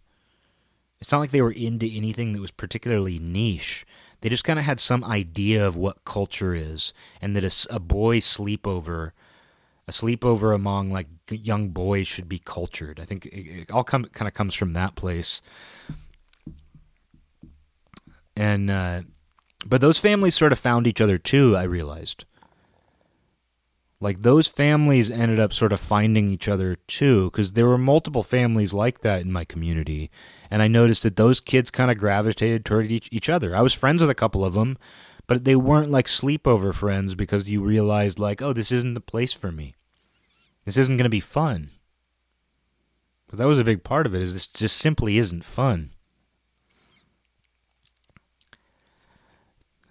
[1.01, 3.85] It's not like they were into anything that was particularly niche.
[4.21, 7.79] They just kind of had some idea of what culture is, and that a, a
[7.79, 9.11] boy sleepover,
[9.87, 12.99] a sleepover among like young boys should be cultured.
[12.99, 15.41] I think it, it all come kind of comes from that place.
[18.35, 19.01] And uh,
[19.65, 21.57] but those families sort of found each other too.
[21.57, 22.25] I realized
[24.01, 28.23] like those families ended up sort of finding each other too because there were multiple
[28.23, 30.11] families like that in my community
[30.49, 33.55] and i noticed that those kids kind of gravitated toward each, each other.
[33.55, 34.77] I was friends with a couple of them
[35.27, 39.31] but they weren't like sleepover friends because you realized like oh this isn't the place
[39.31, 39.75] for me.
[40.65, 41.71] This isn't going to be fun.
[43.25, 45.91] Because that was a big part of it is this just simply isn't fun.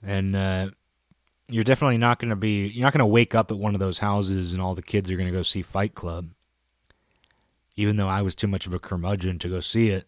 [0.02, 0.70] And uh,
[1.50, 3.80] you're definitely not going to be you're not going to wake up at one of
[3.80, 6.30] those houses and all the kids are going to go see Fight Club.
[7.76, 10.06] Even though I was too much of a curmudgeon to go see it.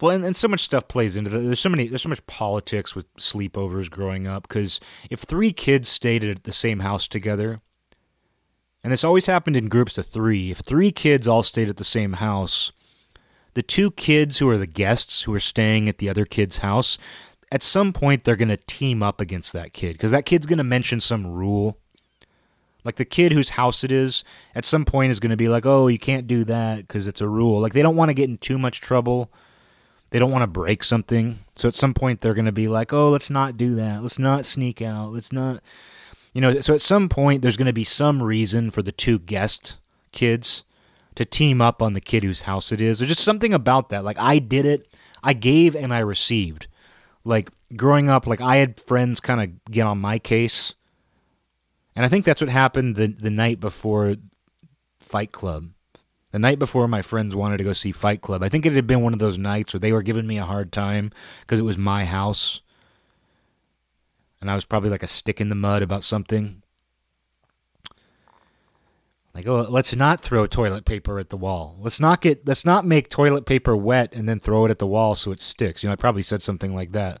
[0.00, 1.38] Well, and, and so much stuff plays into that.
[1.38, 1.86] There's so many.
[1.86, 4.48] There's so much politics with sleepovers growing up.
[4.48, 7.60] Because if three kids stayed at the same house together,
[8.82, 10.50] and this always happened in groups of three.
[10.50, 12.72] If three kids all stayed at the same house,
[13.54, 16.98] the two kids who are the guests who are staying at the other kid's house,
[17.52, 20.58] at some point they're going to team up against that kid because that kid's going
[20.58, 21.78] to mention some rule.
[22.84, 24.24] Like the kid whose house it is,
[24.56, 27.20] at some point is going to be like, "Oh, you can't do that because it's
[27.20, 29.30] a rule." Like they don't want to get in too much trouble.
[30.10, 31.38] They don't want to break something.
[31.54, 34.02] So at some point they're going to be like, "Oh, let's not do that.
[34.02, 35.12] Let's not sneak out.
[35.12, 35.62] Let's not
[36.32, 39.18] you know, so at some point there's going to be some reason for the two
[39.18, 39.76] guest
[40.12, 40.64] kids
[41.14, 42.98] to team up on the kid whose house it is.
[42.98, 44.04] There's just something about that.
[44.04, 44.88] Like I did it.
[45.22, 46.66] I gave and I received.
[47.24, 50.74] Like growing up, like I had friends kind of get on my case.
[51.94, 54.16] And I think that's what happened the the night before
[54.98, 55.70] Fight Club.
[56.32, 58.42] The night before my friends wanted to go see Fight Club.
[58.42, 60.46] I think it had been one of those nights where they were giving me a
[60.46, 62.62] hard time because it was my house.
[64.40, 66.61] And I was probably like a stick in the mud about something.
[69.34, 71.78] Like, oh, let's not throw toilet paper at the wall.
[71.80, 74.86] Let's not get let's not make toilet paper wet and then throw it at the
[74.86, 75.82] wall so it sticks.
[75.82, 77.20] You know, I probably said something like that.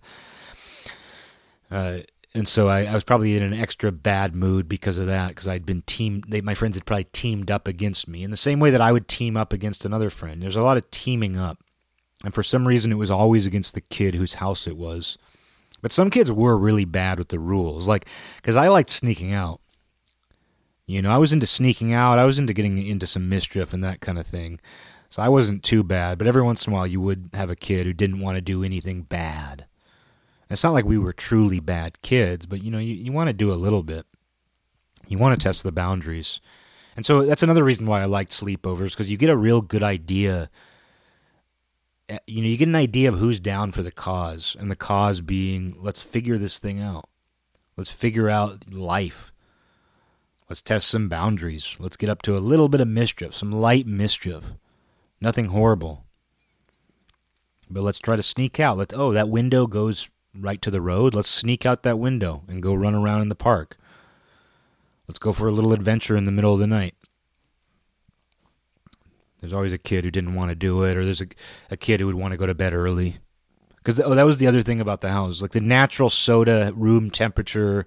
[1.70, 2.00] Uh,
[2.34, 5.48] and so I, I, was probably in an extra bad mood because of that because
[5.48, 6.24] I'd been teamed.
[6.28, 8.92] They, my friends had probably teamed up against me in the same way that I
[8.92, 10.42] would team up against another friend.
[10.42, 11.62] There's a lot of teaming up,
[12.24, 15.16] and for some reason, it was always against the kid whose house it was.
[15.80, 18.06] But some kids were really bad with the rules, like
[18.36, 19.61] because I liked sneaking out.
[20.86, 22.18] You know, I was into sneaking out.
[22.18, 24.60] I was into getting into some mischief and that kind of thing.
[25.08, 27.56] So I wasn't too bad, but every once in a while you would have a
[27.56, 29.66] kid who didn't want to do anything bad.
[30.48, 33.34] It's not like we were truly bad kids, but you know, you, you want to
[33.34, 34.06] do a little bit.
[35.06, 36.40] You want to test the boundaries.
[36.96, 39.82] And so that's another reason why I liked sleepovers because you get a real good
[39.82, 40.50] idea.
[42.08, 44.76] Eh, you know, you get an idea of who's down for the cause, and the
[44.76, 47.08] cause being let's figure this thing out.
[47.76, 49.31] Let's figure out life
[50.52, 51.78] Let's test some boundaries.
[51.80, 54.44] Let's get up to a little bit of mischief, some light mischief.
[55.18, 56.04] Nothing horrible.
[57.70, 58.76] But let's try to sneak out.
[58.76, 61.14] Let's oh, that window goes right to the road.
[61.14, 63.78] Let's sneak out that window and go run around in the park.
[65.08, 66.96] Let's go for a little adventure in the middle of the night.
[69.40, 71.28] There's always a kid who didn't want to do it, or there's a,
[71.70, 73.16] a kid who would want to go to bed early.
[73.76, 75.40] Because oh, that was the other thing about the house.
[75.40, 77.86] Like the natural soda room temperature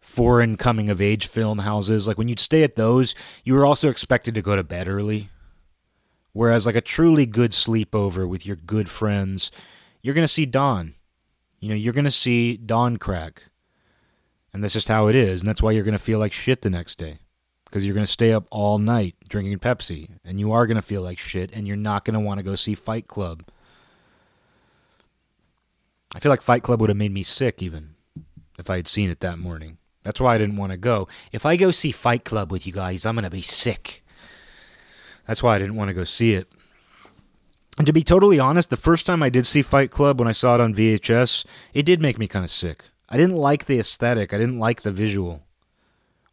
[0.00, 3.88] foreign coming of age film houses, like when you'd stay at those, you were also
[3.88, 5.30] expected to go to bed early.
[6.32, 9.50] Whereas, like a truly good sleepover with your good friends,
[10.02, 10.94] you're going to see dawn.
[11.58, 13.44] You know, you're going to see dawn crack.
[14.52, 15.40] And that's just how it is.
[15.40, 17.18] And that's why you're going to feel like shit the next day.
[17.64, 20.10] Because you're going to stay up all night drinking Pepsi.
[20.24, 21.50] And you are going to feel like shit.
[21.52, 23.44] And you're not going to want to go see Fight Club.
[26.14, 27.94] I feel like Fight Club would have made me sick even
[28.58, 29.78] if I had seen it that morning.
[30.02, 31.08] That's why I didn't want to go.
[31.32, 34.04] If I go see Fight Club with you guys, I'm going to be sick.
[35.26, 36.50] That's why I didn't want to go see it.
[37.78, 40.32] And to be totally honest, the first time I did see Fight Club when I
[40.32, 42.84] saw it on VHS, it did make me kind of sick.
[43.08, 45.42] I didn't like the aesthetic, I didn't like the visual.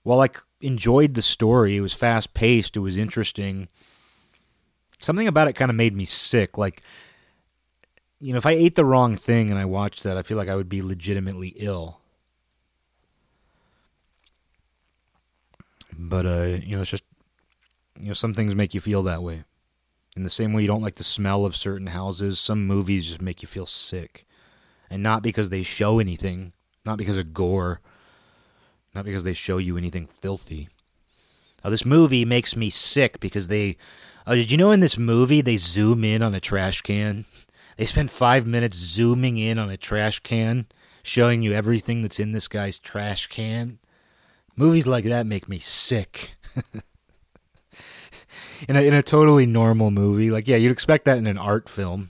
[0.03, 0.29] While I
[0.61, 3.67] enjoyed the story, it was fast paced, it was interesting.
[4.99, 6.57] Something about it kind of made me sick.
[6.57, 6.81] Like,
[8.19, 10.49] you know, if I ate the wrong thing and I watched that, I feel like
[10.49, 12.01] I would be legitimately ill.
[15.97, 17.03] But uh, you know, it's just
[17.99, 19.43] you know, some things make you feel that way.
[20.15, 23.21] In the same way you don't like the smell of certain houses, some movies just
[23.21, 24.25] make you feel sick.
[24.89, 26.53] And not because they show anything,
[26.85, 27.81] not because of gore,
[28.95, 30.69] not because they show you anything filthy.
[31.63, 33.77] Now, this movie makes me sick because they.
[34.25, 37.25] Uh, did you know in this movie they zoom in on a trash can?
[37.77, 40.65] They spend five minutes zooming in on a trash can,
[41.03, 43.79] showing you everything that's in this guy's trash can.
[44.57, 46.31] Movies like that make me sick.
[48.67, 51.69] in a in a totally normal movie, like yeah, you'd expect that in an art
[51.69, 52.09] film.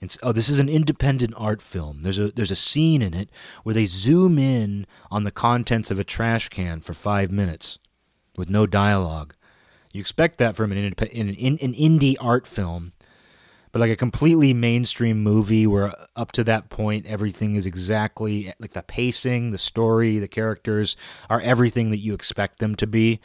[0.00, 2.02] It's, oh, this is an independent art film.
[2.02, 3.30] There's a there's a scene in it
[3.64, 7.78] where they zoom in on the contents of a trash can for five minutes
[8.36, 9.34] with no dialogue.
[9.92, 12.92] You expect that from an, in, an, an indie art film,
[13.72, 18.72] but like a completely mainstream movie where up to that point everything is exactly like
[18.72, 20.96] the pacing, the story, the characters
[21.28, 23.20] are everything that you expect them to be.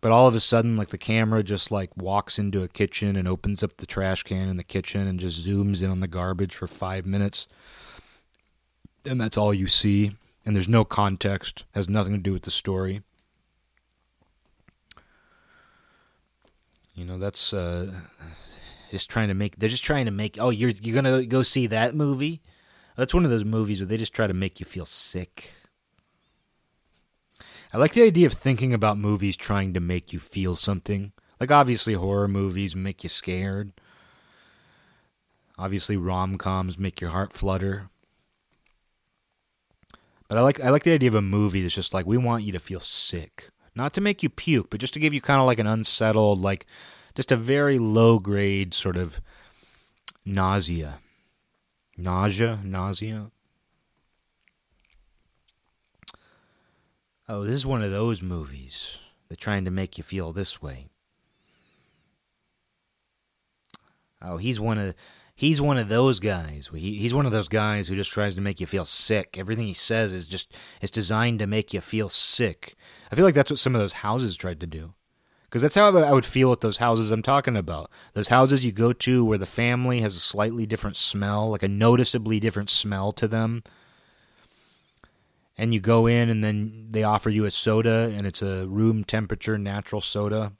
[0.00, 3.26] But all of a sudden, like the camera just like walks into a kitchen and
[3.26, 6.54] opens up the trash can in the kitchen and just zooms in on the garbage
[6.54, 7.48] for five minutes.
[9.04, 10.12] And that's all you see.
[10.44, 13.02] And there's no context, has nothing to do with the story.
[16.94, 17.92] You know, that's uh,
[18.90, 21.66] just trying to make they're just trying to make oh you're you're gonna go see
[21.68, 22.42] that movie?
[22.96, 25.52] That's one of those movies where they just try to make you feel sick.
[27.72, 31.12] I like the idea of thinking about movies trying to make you feel something.
[31.38, 33.72] Like obviously horror movies make you scared.
[35.58, 37.90] Obviously rom-coms make your heart flutter.
[40.28, 42.44] But i like i like the idea of a movie that's just like we want
[42.44, 43.50] you to feel sick.
[43.74, 46.40] Not to make you puke, but just to give you kind of like an unsettled,
[46.40, 46.66] like
[47.16, 49.20] just a very low grade sort of
[50.24, 50.98] nausea.
[51.96, 52.60] Nausea?
[52.62, 53.30] Nausea?
[57.28, 58.98] Oh, this is one of those movies.
[59.28, 60.86] They're trying to make you feel this way.
[64.22, 64.94] Oh, he's one of
[65.34, 66.70] he's one of those guys.
[66.72, 69.36] He, he's one of those guys who just tries to make you feel sick.
[69.38, 72.76] Everything he says is just is designed to make you feel sick.
[73.10, 74.94] I feel like that's what some of those houses tried to do.
[75.46, 77.90] Because that's how I would feel at those houses I'm talking about.
[78.14, 81.68] Those houses you go to where the family has a slightly different smell, like a
[81.68, 83.62] noticeably different smell to them.
[85.56, 89.04] And you go in and then they offer you a soda and it's a room
[89.04, 90.52] temperature natural soda.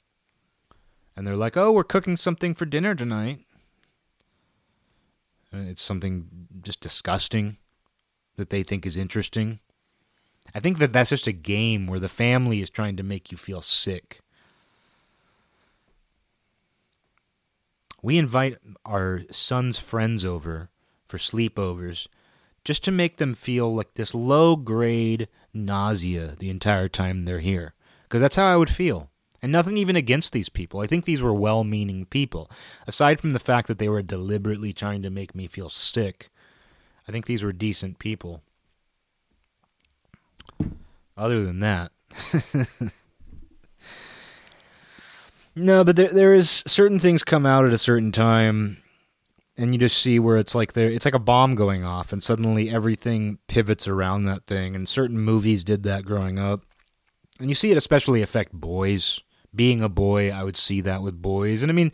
[1.16, 3.40] And they're like, oh, we're cooking something for dinner tonight.
[5.50, 6.28] And it's something
[6.62, 7.56] just disgusting
[8.36, 9.60] that they think is interesting.
[10.54, 13.36] I think that that's just a game where the family is trying to make you
[13.36, 14.20] feel sick.
[18.06, 20.70] We invite our son's friends over
[21.06, 22.06] for sleepovers
[22.62, 27.74] just to make them feel like this low grade nausea the entire time they're here.
[28.04, 29.10] Because that's how I would feel.
[29.42, 30.78] And nothing even against these people.
[30.78, 32.48] I think these were well meaning people.
[32.86, 36.28] Aside from the fact that they were deliberately trying to make me feel sick,
[37.08, 38.40] I think these were decent people.
[41.16, 41.90] Other than that.
[45.58, 48.76] No, but there there is certain things come out at a certain time,
[49.56, 52.22] and you just see where it's like there it's like a bomb going off, and
[52.22, 54.76] suddenly everything pivots around that thing.
[54.76, 56.66] And certain movies did that growing up,
[57.40, 59.20] and you see it especially affect boys.
[59.54, 61.90] Being a boy, I would see that with boys, and I mean,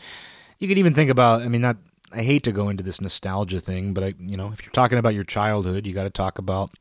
[0.58, 1.42] you could even think about.
[1.42, 1.76] I mean, not.
[2.12, 4.98] I hate to go into this nostalgia thing, but I, you know, if you're talking
[4.98, 6.72] about your childhood, you got to talk about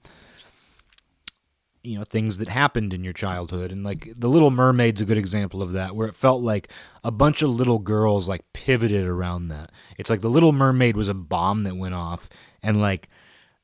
[1.83, 3.71] you know things that happened in your childhood.
[3.71, 6.71] And like the little mermaid's a good example of that where it felt like
[7.03, 9.71] a bunch of little girls like pivoted around that.
[9.97, 12.29] It's like the little mermaid was a bomb that went off
[12.61, 13.09] and like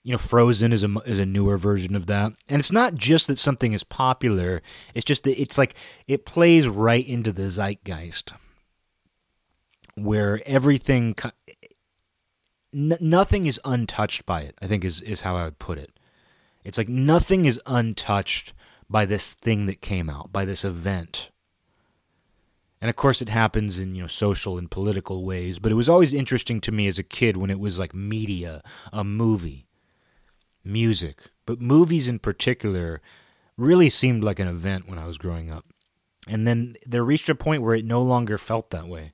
[0.04, 2.34] you know frozen is a is a newer version of that.
[2.48, 4.62] And it's not just that something is popular
[4.94, 5.76] it's just that it's like
[6.08, 8.34] it plays right into the zeitgeist
[9.96, 11.16] where everything
[12.72, 15.97] nothing is untouched by it i think is is how i would put it
[16.68, 18.54] it's like nothing is untouched
[18.90, 21.32] by this thing that came out, by this event.
[22.82, 25.60] And of course, it happens in you know social and political ways.
[25.60, 28.62] But it was always interesting to me as a kid when it was like media,
[28.92, 29.66] a movie,
[30.62, 31.22] music.
[31.46, 33.02] But movies in particular
[33.56, 35.66] really seemed like an event when I was growing up.
[36.28, 39.14] And then there reached a point where it no longer felt that way.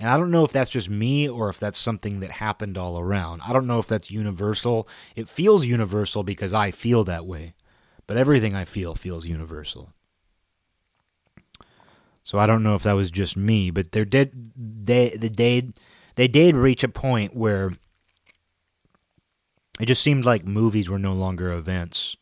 [0.00, 2.98] And I don't know if that's just me or if that's something that happened all
[2.98, 3.42] around.
[3.42, 4.88] I don't know if that's universal.
[5.14, 7.52] It feels universal because I feel that way.
[8.06, 9.92] But everything I feel feels universal.
[12.22, 15.70] So I don't know if that was just me, but there did they the day
[16.14, 17.72] they did reach a point where
[19.78, 22.16] it just seemed like movies were no longer events.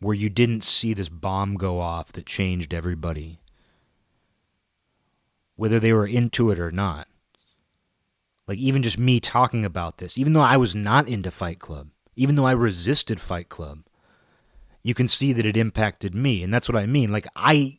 [0.00, 3.40] Where you didn't see this bomb go off that changed everybody
[5.58, 7.08] whether they were into it or not.
[8.46, 11.88] Like, even just me talking about this, even though I was not into Fight Club,
[12.14, 13.80] even though I resisted Fight Club,
[14.84, 16.44] you can see that it impacted me.
[16.44, 17.10] And that's what I mean.
[17.10, 17.78] Like, I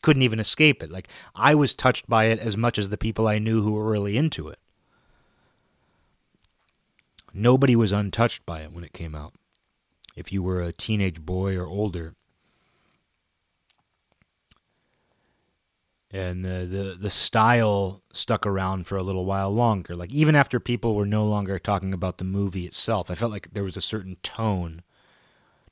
[0.00, 0.92] couldn't even escape it.
[0.92, 3.90] Like, I was touched by it as much as the people I knew who were
[3.90, 4.60] really into it.
[7.34, 9.34] Nobody was untouched by it when it came out.
[10.14, 12.14] If you were a teenage boy or older,
[16.12, 19.94] and the, the the style stuck around for a little while longer.
[19.94, 23.54] Like even after people were no longer talking about the movie itself, I felt like
[23.54, 24.82] there was a certain tone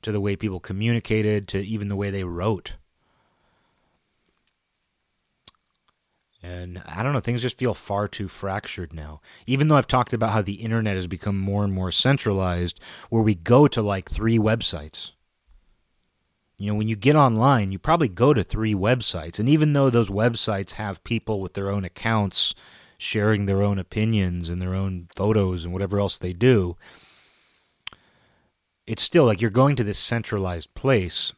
[0.01, 2.73] to the way people communicated, to even the way they wrote.
[6.43, 9.21] And I don't know, things just feel far too fractured now.
[9.45, 12.79] Even though I've talked about how the internet has become more and more centralized,
[13.11, 15.11] where we go to like three websites
[16.61, 19.39] you know, when you get online, you probably go to three websites.
[19.39, 22.53] And even though those websites have people with their own accounts
[22.99, 26.77] sharing their own opinions and their own photos and whatever else they do,
[28.85, 31.33] it's still like you're going to this centralized place.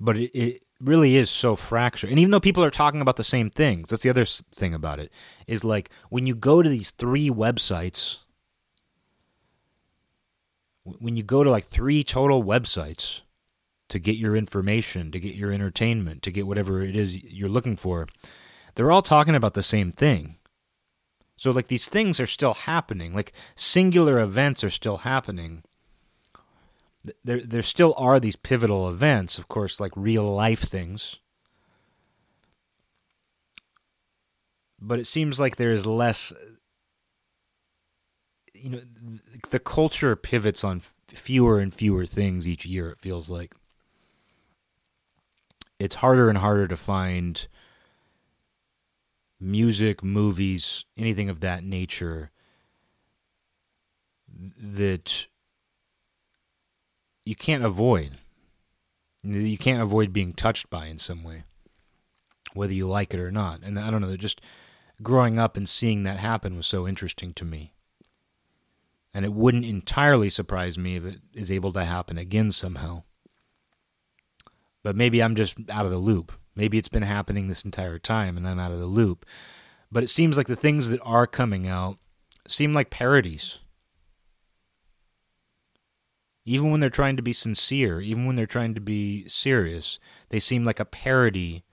[0.00, 2.08] But it, it really is so fractured.
[2.08, 5.00] And even though people are talking about the same things, that's the other thing about
[5.00, 5.12] it,
[5.46, 8.20] is like when you go to these three websites
[10.84, 13.22] when you go to like three total websites
[13.88, 17.76] to get your information, to get your entertainment, to get whatever it is you're looking
[17.76, 18.06] for,
[18.74, 20.36] they're all talking about the same thing.
[21.36, 23.14] So, like, these things are still happening.
[23.14, 25.64] Like, singular events are still happening.
[27.24, 31.18] there there still are these pivotal events, of course, like real life things.
[34.80, 36.32] But it seems like there is less
[38.64, 38.80] you know
[39.50, 43.54] the culture pivots on fewer and fewer things each year it feels like
[45.78, 47.46] it's harder and harder to find
[49.38, 52.30] music, movies, anything of that nature
[54.58, 55.26] that
[57.24, 58.18] you can't avoid.
[59.22, 61.44] You can't avoid being touched by in some way,
[62.54, 63.60] whether you like it or not.
[63.62, 64.40] And I don't know, just
[65.02, 67.73] growing up and seeing that happen was so interesting to me.
[69.14, 73.04] And it wouldn't entirely surprise me if it is able to happen again somehow.
[74.82, 76.32] But maybe I'm just out of the loop.
[76.56, 79.24] Maybe it's been happening this entire time and I'm out of the loop.
[79.90, 81.98] But it seems like the things that are coming out
[82.48, 83.60] seem like parodies
[86.44, 89.98] even when they're trying to be sincere, even when they're trying to be serious,
[90.28, 91.64] they seem like a parody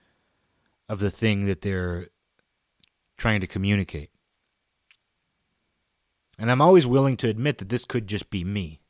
[0.88, 2.08] of the thing that they're
[3.18, 4.10] trying to communicate.
[6.42, 8.80] And I'm always willing to admit that this could just be me.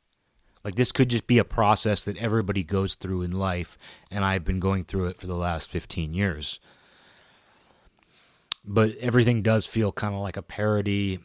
[0.63, 3.77] Like, this could just be a process that everybody goes through in life,
[4.09, 6.59] and I've been going through it for the last 15 years.
[8.65, 11.19] But everything does feel kind of like a parody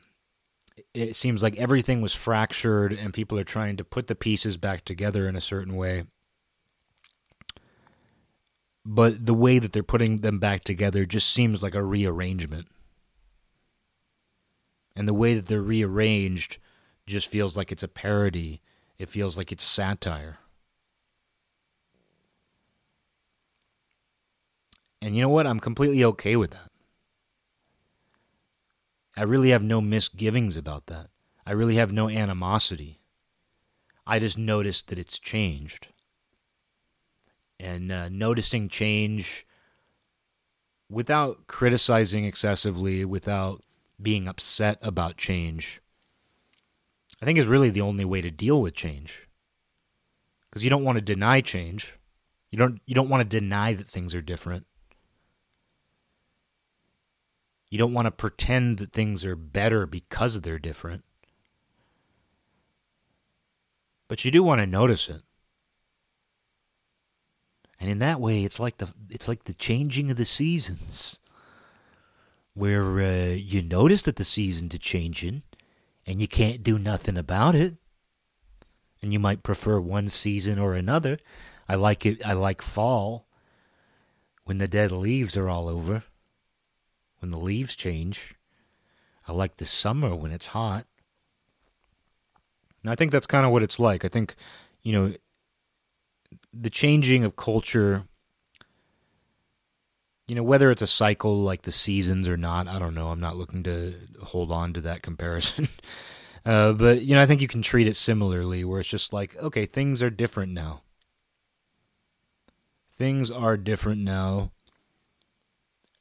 [0.95, 4.85] it seems like everything was fractured and people are trying to put the pieces back
[4.85, 6.05] together in a certain way.
[8.85, 12.69] But the way that they're putting them back together just seems like a rearrangement.
[14.99, 16.59] And the way that they're rearranged
[17.07, 18.61] just feels like it's a parody.
[18.99, 20.39] It feels like it's satire.
[25.01, 25.47] And you know what?
[25.47, 26.73] I'm completely okay with that.
[29.17, 31.11] I really have no misgivings about that.
[31.47, 32.99] I really have no animosity.
[34.05, 35.87] I just noticed that it's changed.
[37.61, 39.47] And uh, noticing change
[40.91, 43.63] without criticizing excessively, without
[44.01, 45.81] being upset about change,
[47.21, 49.29] I think is really the only way to deal with change.
[50.49, 51.95] Because you don't want to deny change.
[52.51, 54.67] You don't you don't want to deny that things are different.
[57.71, 61.05] You don't want to pretend that things are better because they're different.
[64.09, 65.21] But you do want to notice it.
[67.79, 71.18] And in that way, it's like the it's like the changing of the seasons,
[72.59, 75.43] where uh, you notice that the seasons are changing,
[76.07, 77.77] and you can't do nothing about it.
[79.03, 81.19] And you might prefer one season or another.
[81.69, 82.27] I like it.
[82.27, 83.27] I like fall,
[84.45, 86.03] when the dead leaves are all over
[87.21, 88.35] when the leaves change.
[89.27, 90.87] I like the summer when it's hot.
[92.83, 94.05] And I think that's kind of what it's like.
[94.05, 94.35] I think,
[94.83, 95.15] you know,
[96.53, 98.05] the changing of culture,
[100.29, 103.09] you know, whether it's a cycle like the seasons or not, I don't know.
[103.09, 105.69] I'm not looking to hold on to that comparison.
[106.47, 109.35] uh, but, you know, I think you can treat it similarly, where it's just like,
[109.37, 110.83] okay, things are different now.
[112.89, 114.53] Things are different now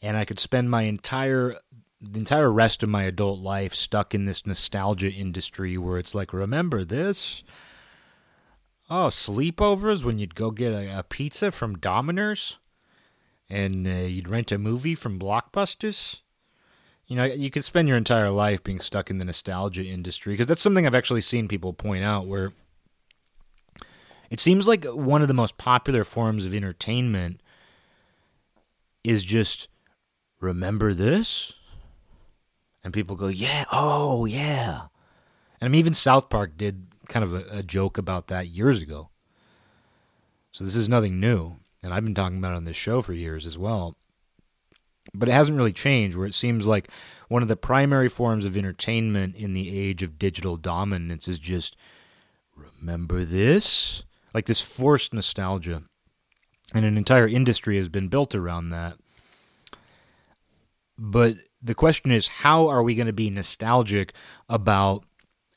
[0.02, 1.56] and I could spend my entire
[2.00, 6.32] the entire rest of my adult life stuck in this nostalgia industry where it's like,
[6.32, 7.44] remember this?
[8.88, 12.60] Oh, sleepovers when you'd go get a, a pizza from Domino's
[13.50, 16.22] and uh, you'd rent a movie from Blockbusters.
[17.08, 20.48] You know, you could spend your entire life being stuck in the nostalgia industry because
[20.48, 22.52] that's something I've actually seen people point out where
[24.30, 27.42] it seems like one of the most popular forms of entertainment
[29.04, 29.70] is just
[30.40, 31.54] remember this?
[32.84, 34.88] And people go, yeah, oh, yeah.
[35.60, 38.82] And I mean, even South Park did kind of a, a joke about that years
[38.82, 39.10] ago.
[40.52, 41.58] So this is nothing new.
[41.84, 43.96] And I've been talking about it on this show for years as well.
[45.14, 46.90] But it hasn't really changed, where it seems like
[47.30, 51.76] one of the primary forms of entertainment in the age of digital dominance is just
[52.56, 54.04] remember this?
[54.34, 55.84] Like this forced nostalgia.
[56.74, 58.98] And an entire industry has been built around that.
[60.98, 64.14] But the question is, how are we going to be nostalgic
[64.50, 65.06] about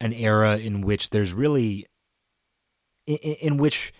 [0.00, 1.86] an era in which there's really,
[3.06, 3.92] in, in which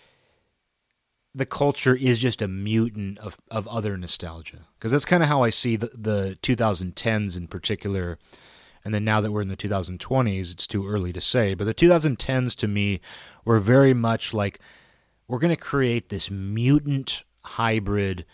[1.33, 4.67] the culture is just a mutant of, of other nostalgia?
[4.77, 8.17] Because that's kind of how I see the, the 2010s in particular.
[8.83, 11.53] And then now that we're in the 2020s, it's too early to say.
[11.53, 12.99] But the 2010s to me
[13.45, 14.59] were very much like
[15.27, 18.25] we're going to create this mutant hybrid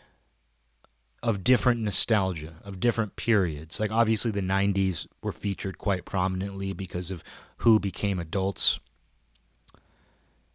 [1.23, 3.79] of different nostalgia, of different periods.
[3.79, 7.23] Like obviously the 90s were featured quite prominently because of
[7.57, 8.79] who became adults.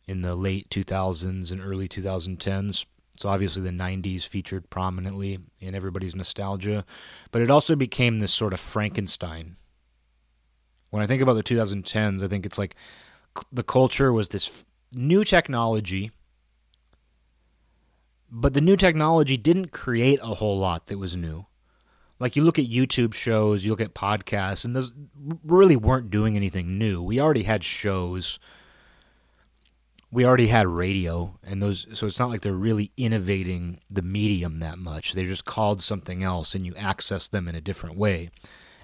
[0.07, 2.85] In the late 2000s and early 2010s.
[3.17, 6.85] So obviously the 90s featured prominently in everybody's nostalgia,
[7.31, 9.57] but it also became this sort of Frankenstein.
[10.91, 12.75] When I think about the 2010s, I think it's like
[13.51, 16.11] the culture was this new technology,
[18.31, 21.47] but the new technology didn't create a whole lot that was new.
[22.19, 24.93] Like you look at YouTube shows, you look at podcasts, and those
[25.45, 27.03] really weren't doing anything new.
[27.03, 28.39] We already had shows
[30.13, 34.61] we already had radio and those so it's not like they're really innovating the medium
[34.61, 35.15] that much.
[35.15, 38.29] They're just called something else and you access them in a different way.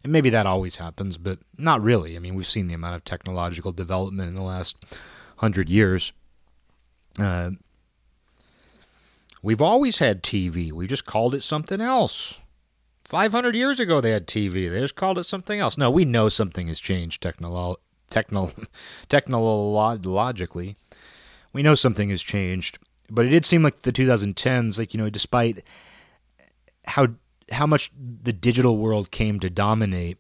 [0.03, 2.17] And maybe that always happens but not really.
[2.17, 4.77] I mean we've seen the amount of technological development in the last
[5.37, 6.13] hundred years.
[7.21, 7.51] Uh,
[9.43, 12.39] we've always had tv we just called it something else.
[13.05, 15.77] 500 years ago they had tv they just called it something else.
[15.77, 17.77] No we know something has changed technolo-
[18.09, 18.53] techno-
[19.11, 20.79] technologically
[21.53, 22.79] we know something has changed,
[23.11, 25.65] but it did seem like the 2010s, like you know, despite
[26.87, 27.09] how
[27.51, 30.19] how much the digital world came to dominate,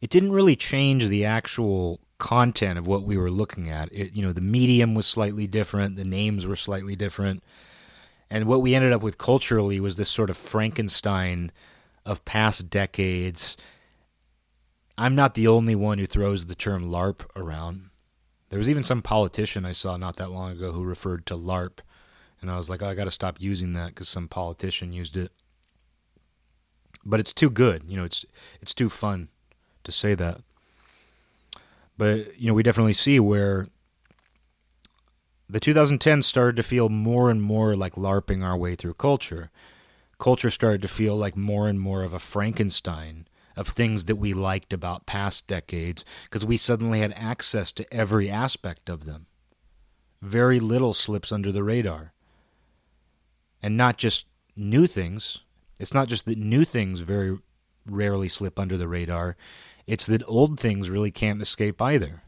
[0.00, 3.88] it didn't really change the actual content of what we were looking at.
[3.92, 7.42] It, you know, the medium was slightly different, the names were slightly different,
[8.30, 11.52] and what we ended up with culturally was this sort of Frankenstein
[12.04, 13.56] of past decades.
[14.96, 17.89] I'm not the only one who throws the term LARP around.
[18.50, 21.78] There was even some politician I saw not that long ago who referred to LARP,
[22.40, 25.16] and I was like, oh, I got to stop using that because some politician used
[25.16, 25.30] it.
[27.04, 28.04] But it's too good, you know.
[28.04, 28.26] It's
[28.60, 29.28] it's too fun
[29.84, 30.40] to say that.
[31.96, 33.68] But you know, we definitely see where
[35.48, 39.50] the 2010s started to feel more and more like LARPing our way through culture.
[40.18, 43.26] Culture started to feel like more and more of a Frankenstein
[43.60, 48.30] of things that we liked about past decades because we suddenly had access to every
[48.30, 49.26] aspect of them.
[50.22, 52.14] Very little slips under the radar.
[53.62, 54.24] And not just
[54.56, 55.42] new things.
[55.78, 57.36] It's not just that new things very
[57.84, 59.36] rarely slip under the radar,
[59.86, 62.22] it's that old things really can't escape either.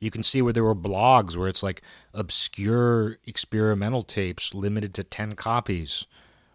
[0.00, 1.80] You can see where there were blogs where it's like
[2.12, 6.06] obscure experimental tapes limited to 10 copies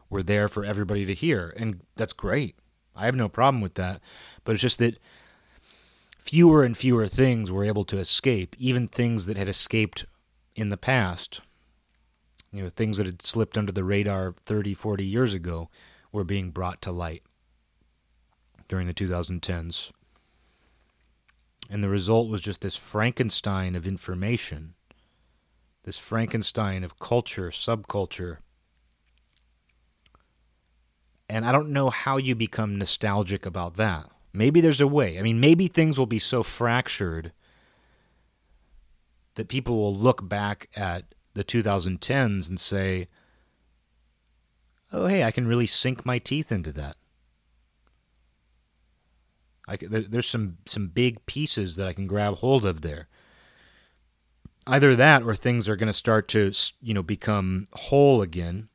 [0.07, 1.51] were there for everybody to hear.
[1.57, 2.57] And that's great.
[2.96, 4.02] I have no problem with that.
[4.44, 4.98] But it's just that
[6.18, 10.06] fewer and fewer things were able to escape, even things that had escaped
[10.56, 11.42] in the past.
[12.52, 15.70] You know, things that had slipped under the radar 30, 40 years ago
[16.12, 17.24] were being brought to light
[18.68, 19.92] during the 2010s.
[21.70, 24.74] And the result was just this Frankenstein of information,
[25.84, 28.38] this Frankenstein of culture, subculture,
[31.32, 34.09] and I don't know how you become nostalgic about that.
[34.34, 35.17] Maybe there's a way.
[35.17, 37.32] I mean, maybe things will be so fractured
[39.36, 43.07] that people will look back at the 2010s and say,
[44.91, 46.97] oh, hey, I can really sink my teeth into that.
[49.69, 53.07] I, there, there's some, some big pieces that I can grab hold of there.
[54.67, 56.51] Either that or things are going to start to,
[56.82, 58.67] you know, become whole again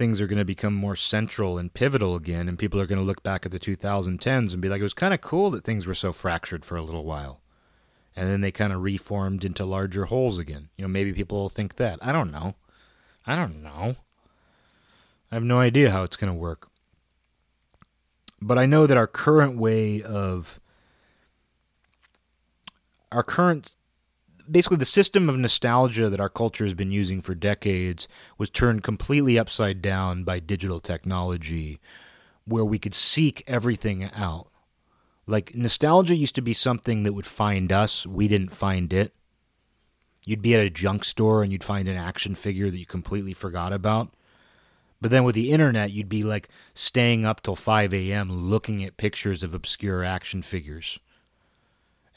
[0.00, 3.04] things are going to become more central and pivotal again, and people are going to
[3.04, 5.86] look back at the 2010s and be like, it was kind of cool that things
[5.86, 7.42] were so fractured for a little while.
[8.16, 10.70] And then they kind of reformed into larger wholes again.
[10.78, 11.98] You know, maybe people will think that.
[12.00, 12.54] I don't know.
[13.26, 13.96] I don't know.
[15.30, 16.70] I have no idea how it's going to work.
[18.40, 20.60] But I know that our current way of
[23.12, 23.76] our current
[24.42, 28.82] basically the system of nostalgia that our culture has been using for decades was turned
[28.82, 31.80] completely upside down by digital technology
[32.44, 34.48] where we could seek everything out.
[35.26, 38.06] Like nostalgia used to be something that would find us.
[38.06, 39.14] We didn't find it.
[40.26, 43.32] You'd be at a junk store and you'd find an action figure that you completely
[43.32, 44.12] forgot about.
[45.00, 48.96] But then with the internet you'd be like staying up till 5 a.m looking at
[48.96, 50.98] pictures of obscure action figures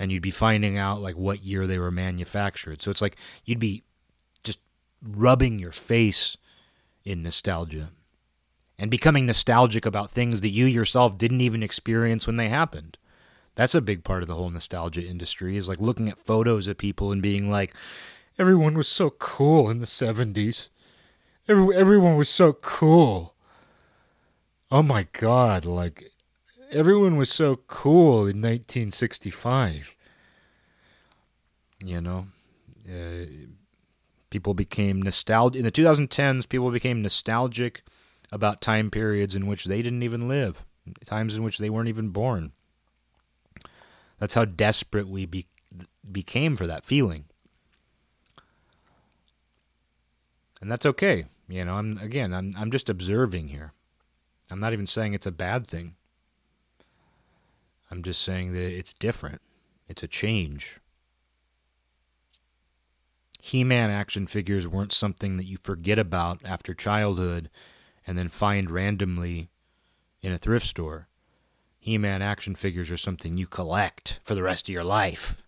[0.04, 2.82] and you'd be finding out like what year they were manufactured.
[2.82, 3.84] So it's like you'd be
[4.44, 4.60] just
[5.02, 6.36] rubbing your face
[7.06, 7.92] in nostalgia
[8.78, 12.98] and becoming nostalgic about things that you yourself didn't even experience when they happened.
[13.56, 16.78] That's a big part of the whole nostalgia industry is like looking at photos of
[16.78, 17.74] people and being like
[18.38, 20.68] everyone was so cool in the 70s.
[21.48, 23.36] Every, everyone was so cool.
[24.70, 26.12] Oh my god, like
[26.74, 29.96] everyone was so cool in 1965.
[31.86, 32.28] You know,
[32.90, 33.26] uh,
[34.30, 36.50] people became nostalgic in the 2010s.
[36.50, 37.84] People became nostalgic
[38.32, 40.66] about time periods in which they didn't even live,
[41.06, 42.52] times in which they weren't even born.
[44.20, 45.48] That's how desperate we be,
[46.10, 47.26] became for that feeling.
[50.62, 51.26] And that's okay.
[51.50, 53.74] You know, I'm again, I'm I'm just observing here.
[54.50, 55.96] I'm not even saying it's a bad thing.
[57.94, 59.40] I'm just saying that it's different.
[59.88, 60.80] It's a change.
[63.40, 67.52] He Man action figures weren't something that you forget about after childhood
[68.08, 69.52] and then find randomly
[70.24, 71.08] in a thrift store.
[71.78, 75.44] He Man action figures are something you collect for the rest of your life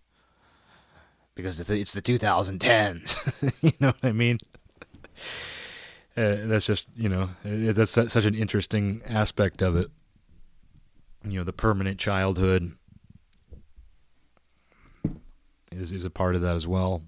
[1.33, 3.53] because it's the 2010s.
[3.63, 4.37] you know what I mean?
[6.15, 9.89] Uh, that's just, you know, that's such an interesting aspect of it.
[11.25, 12.73] You know, the permanent childhood
[15.71, 17.03] is, is a part of that as well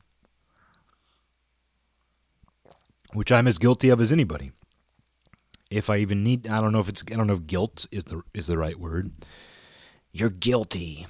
[3.13, 4.51] which I'm as guilty of as anybody.
[5.69, 8.05] If I even need, I don't know if it's, I don't know if guilt is
[8.05, 9.11] the is the right word.
[10.11, 11.07] You're guilty.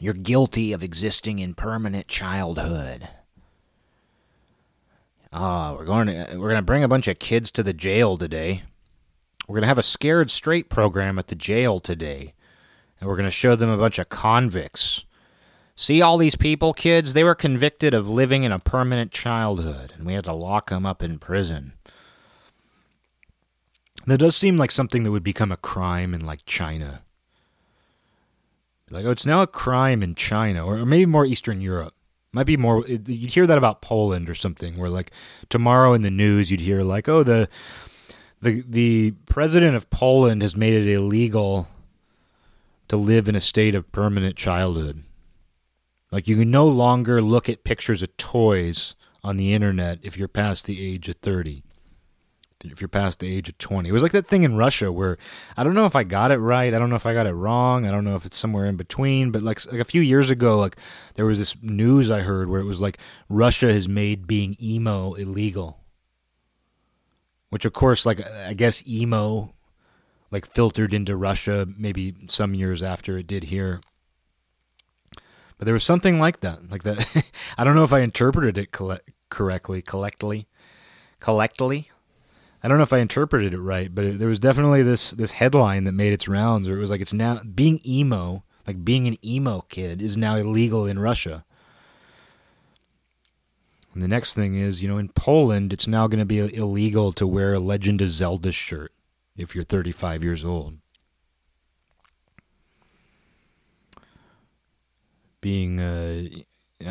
[0.00, 3.08] You're guilty of existing in permanent childhood.
[5.32, 7.74] Ah, oh, we're going to we're going to bring a bunch of kids to the
[7.74, 8.62] jail today.
[9.48, 12.34] We're going to have a scared straight program at the jail today.
[13.00, 15.04] And we're going to show them a bunch of convicts
[15.80, 17.12] See all these people, kids?
[17.12, 20.84] They were convicted of living in a permanent childhood, and we had to lock them
[20.84, 21.74] up in prison.
[24.04, 27.02] That does seem like something that would become a crime in like China.
[28.90, 31.94] Like, oh, it's now a crime in China, or maybe more Eastern Europe.
[32.32, 32.84] Might be more.
[32.84, 35.12] You'd hear that about Poland or something, where like
[35.48, 37.48] tomorrow in the news you'd hear like, oh, the
[38.40, 41.68] the the president of Poland has made it illegal
[42.88, 45.04] to live in a state of permanent childhood.
[46.10, 50.28] Like you can no longer look at pictures of toys on the internet if you're
[50.28, 51.62] past the age of 30.
[52.64, 53.88] If you're past the age of 20.
[53.88, 55.16] It was like that thing in Russia where
[55.56, 56.74] I don't know if I got it right.
[56.74, 57.86] I don't know if I got it wrong.
[57.86, 60.58] I don't know if it's somewhere in between, but like, like a few years ago
[60.58, 60.76] like
[61.14, 65.14] there was this news I heard where it was like Russia has made being emo
[65.14, 65.78] illegal.
[67.50, 69.54] Which of course like I guess emo
[70.30, 73.80] like filtered into Russia maybe some years after it did here.
[75.56, 77.24] But there was something like that, like that.
[77.58, 80.46] I don't know if I interpreted it correctly, collectly,
[81.18, 81.90] collectly.
[82.62, 85.32] I don't know if I interpreted it right, but it, there was definitely this this
[85.32, 89.08] headline that made its rounds, where it was like it's now being emo, like being
[89.08, 91.44] an emo kid, is now illegal in Russia.
[93.98, 97.12] And the next thing is, you know, in Poland, it's now going to be illegal
[97.14, 98.92] to wear a Legend of Zelda shirt
[99.36, 100.78] if you're 35 years old.
[105.40, 106.28] being uh,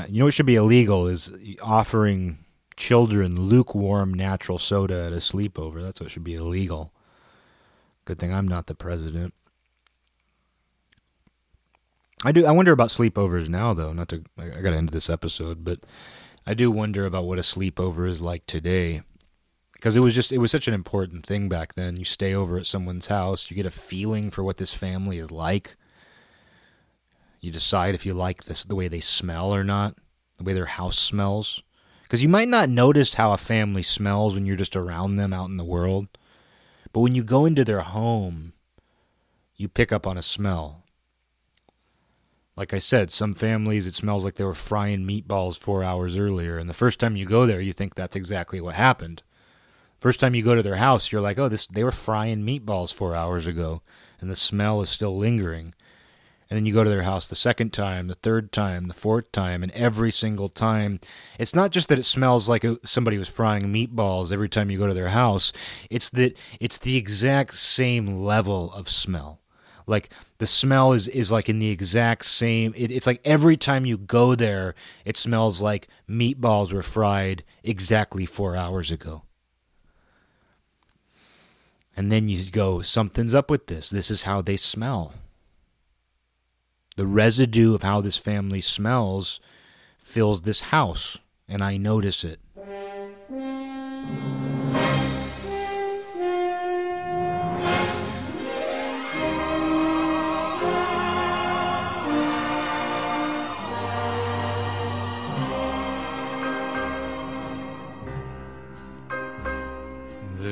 [0.09, 1.31] you know what should be illegal is
[1.61, 2.39] offering
[2.75, 5.81] children lukewarm natural soda at a sleepover.
[5.81, 6.91] That's what should be illegal.
[8.03, 9.33] Good thing I'm not the president.
[12.25, 12.45] I do.
[12.45, 13.93] I wonder about sleepovers now, though.
[13.93, 14.25] Not to.
[14.37, 15.79] I got to end this episode, but
[16.49, 19.01] I do wonder about what a sleepover is like today,
[19.73, 21.97] because it was just it was such an important thing back then.
[21.97, 25.29] You stay over at someone's house, you get a feeling for what this family is
[25.29, 25.75] like.
[27.41, 29.97] You decide if you like this the way they smell or not,
[30.37, 31.63] the way their house smells.
[32.03, 35.49] Because you might not notice how a family smells when you're just around them out
[35.49, 36.07] in the world.
[36.93, 38.53] But when you go into their home,
[39.57, 40.85] you pick up on a smell.
[42.57, 46.57] Like I said, some families it smells like they were frying meatballs four hours earlier.
[46.57, 49.21] And the first time you go there, you think that's exactly what happened.
[49.99, 52.93] First time you go to their house, you're like, oh, this they were frying meatballs
[52.93, 53.81] four hours ago,
[54.19, 55.75] and the smell is still lingering.
[56.49, 59.31] And then you go to their house the second time, the third time, the fourth
[59.31, 60.99] time, and every single time,
[61.37, 64.77] it's not just that it smells like uh, somebody was frying meatballs every time you
[64.77, 65.51] go to their house.
[65.89, 69.41] It's that it's the exact same level of smell.
[69.87, 72.73] Like the smell is is like in the exact same.
[72.75, 74.75] It, it's like every time you go there,
[75.05, 79.23] it smells like meatballs were fried exactly four hours ago.
[81.95, 83.89] And then you go, something's up with this.
[83.89, 85.13] This is how they smell
[86.97, 89.39] the residue of how this family smells
[89.99, 91.17] fills this house,
[91.47, 92.39] and I notice it.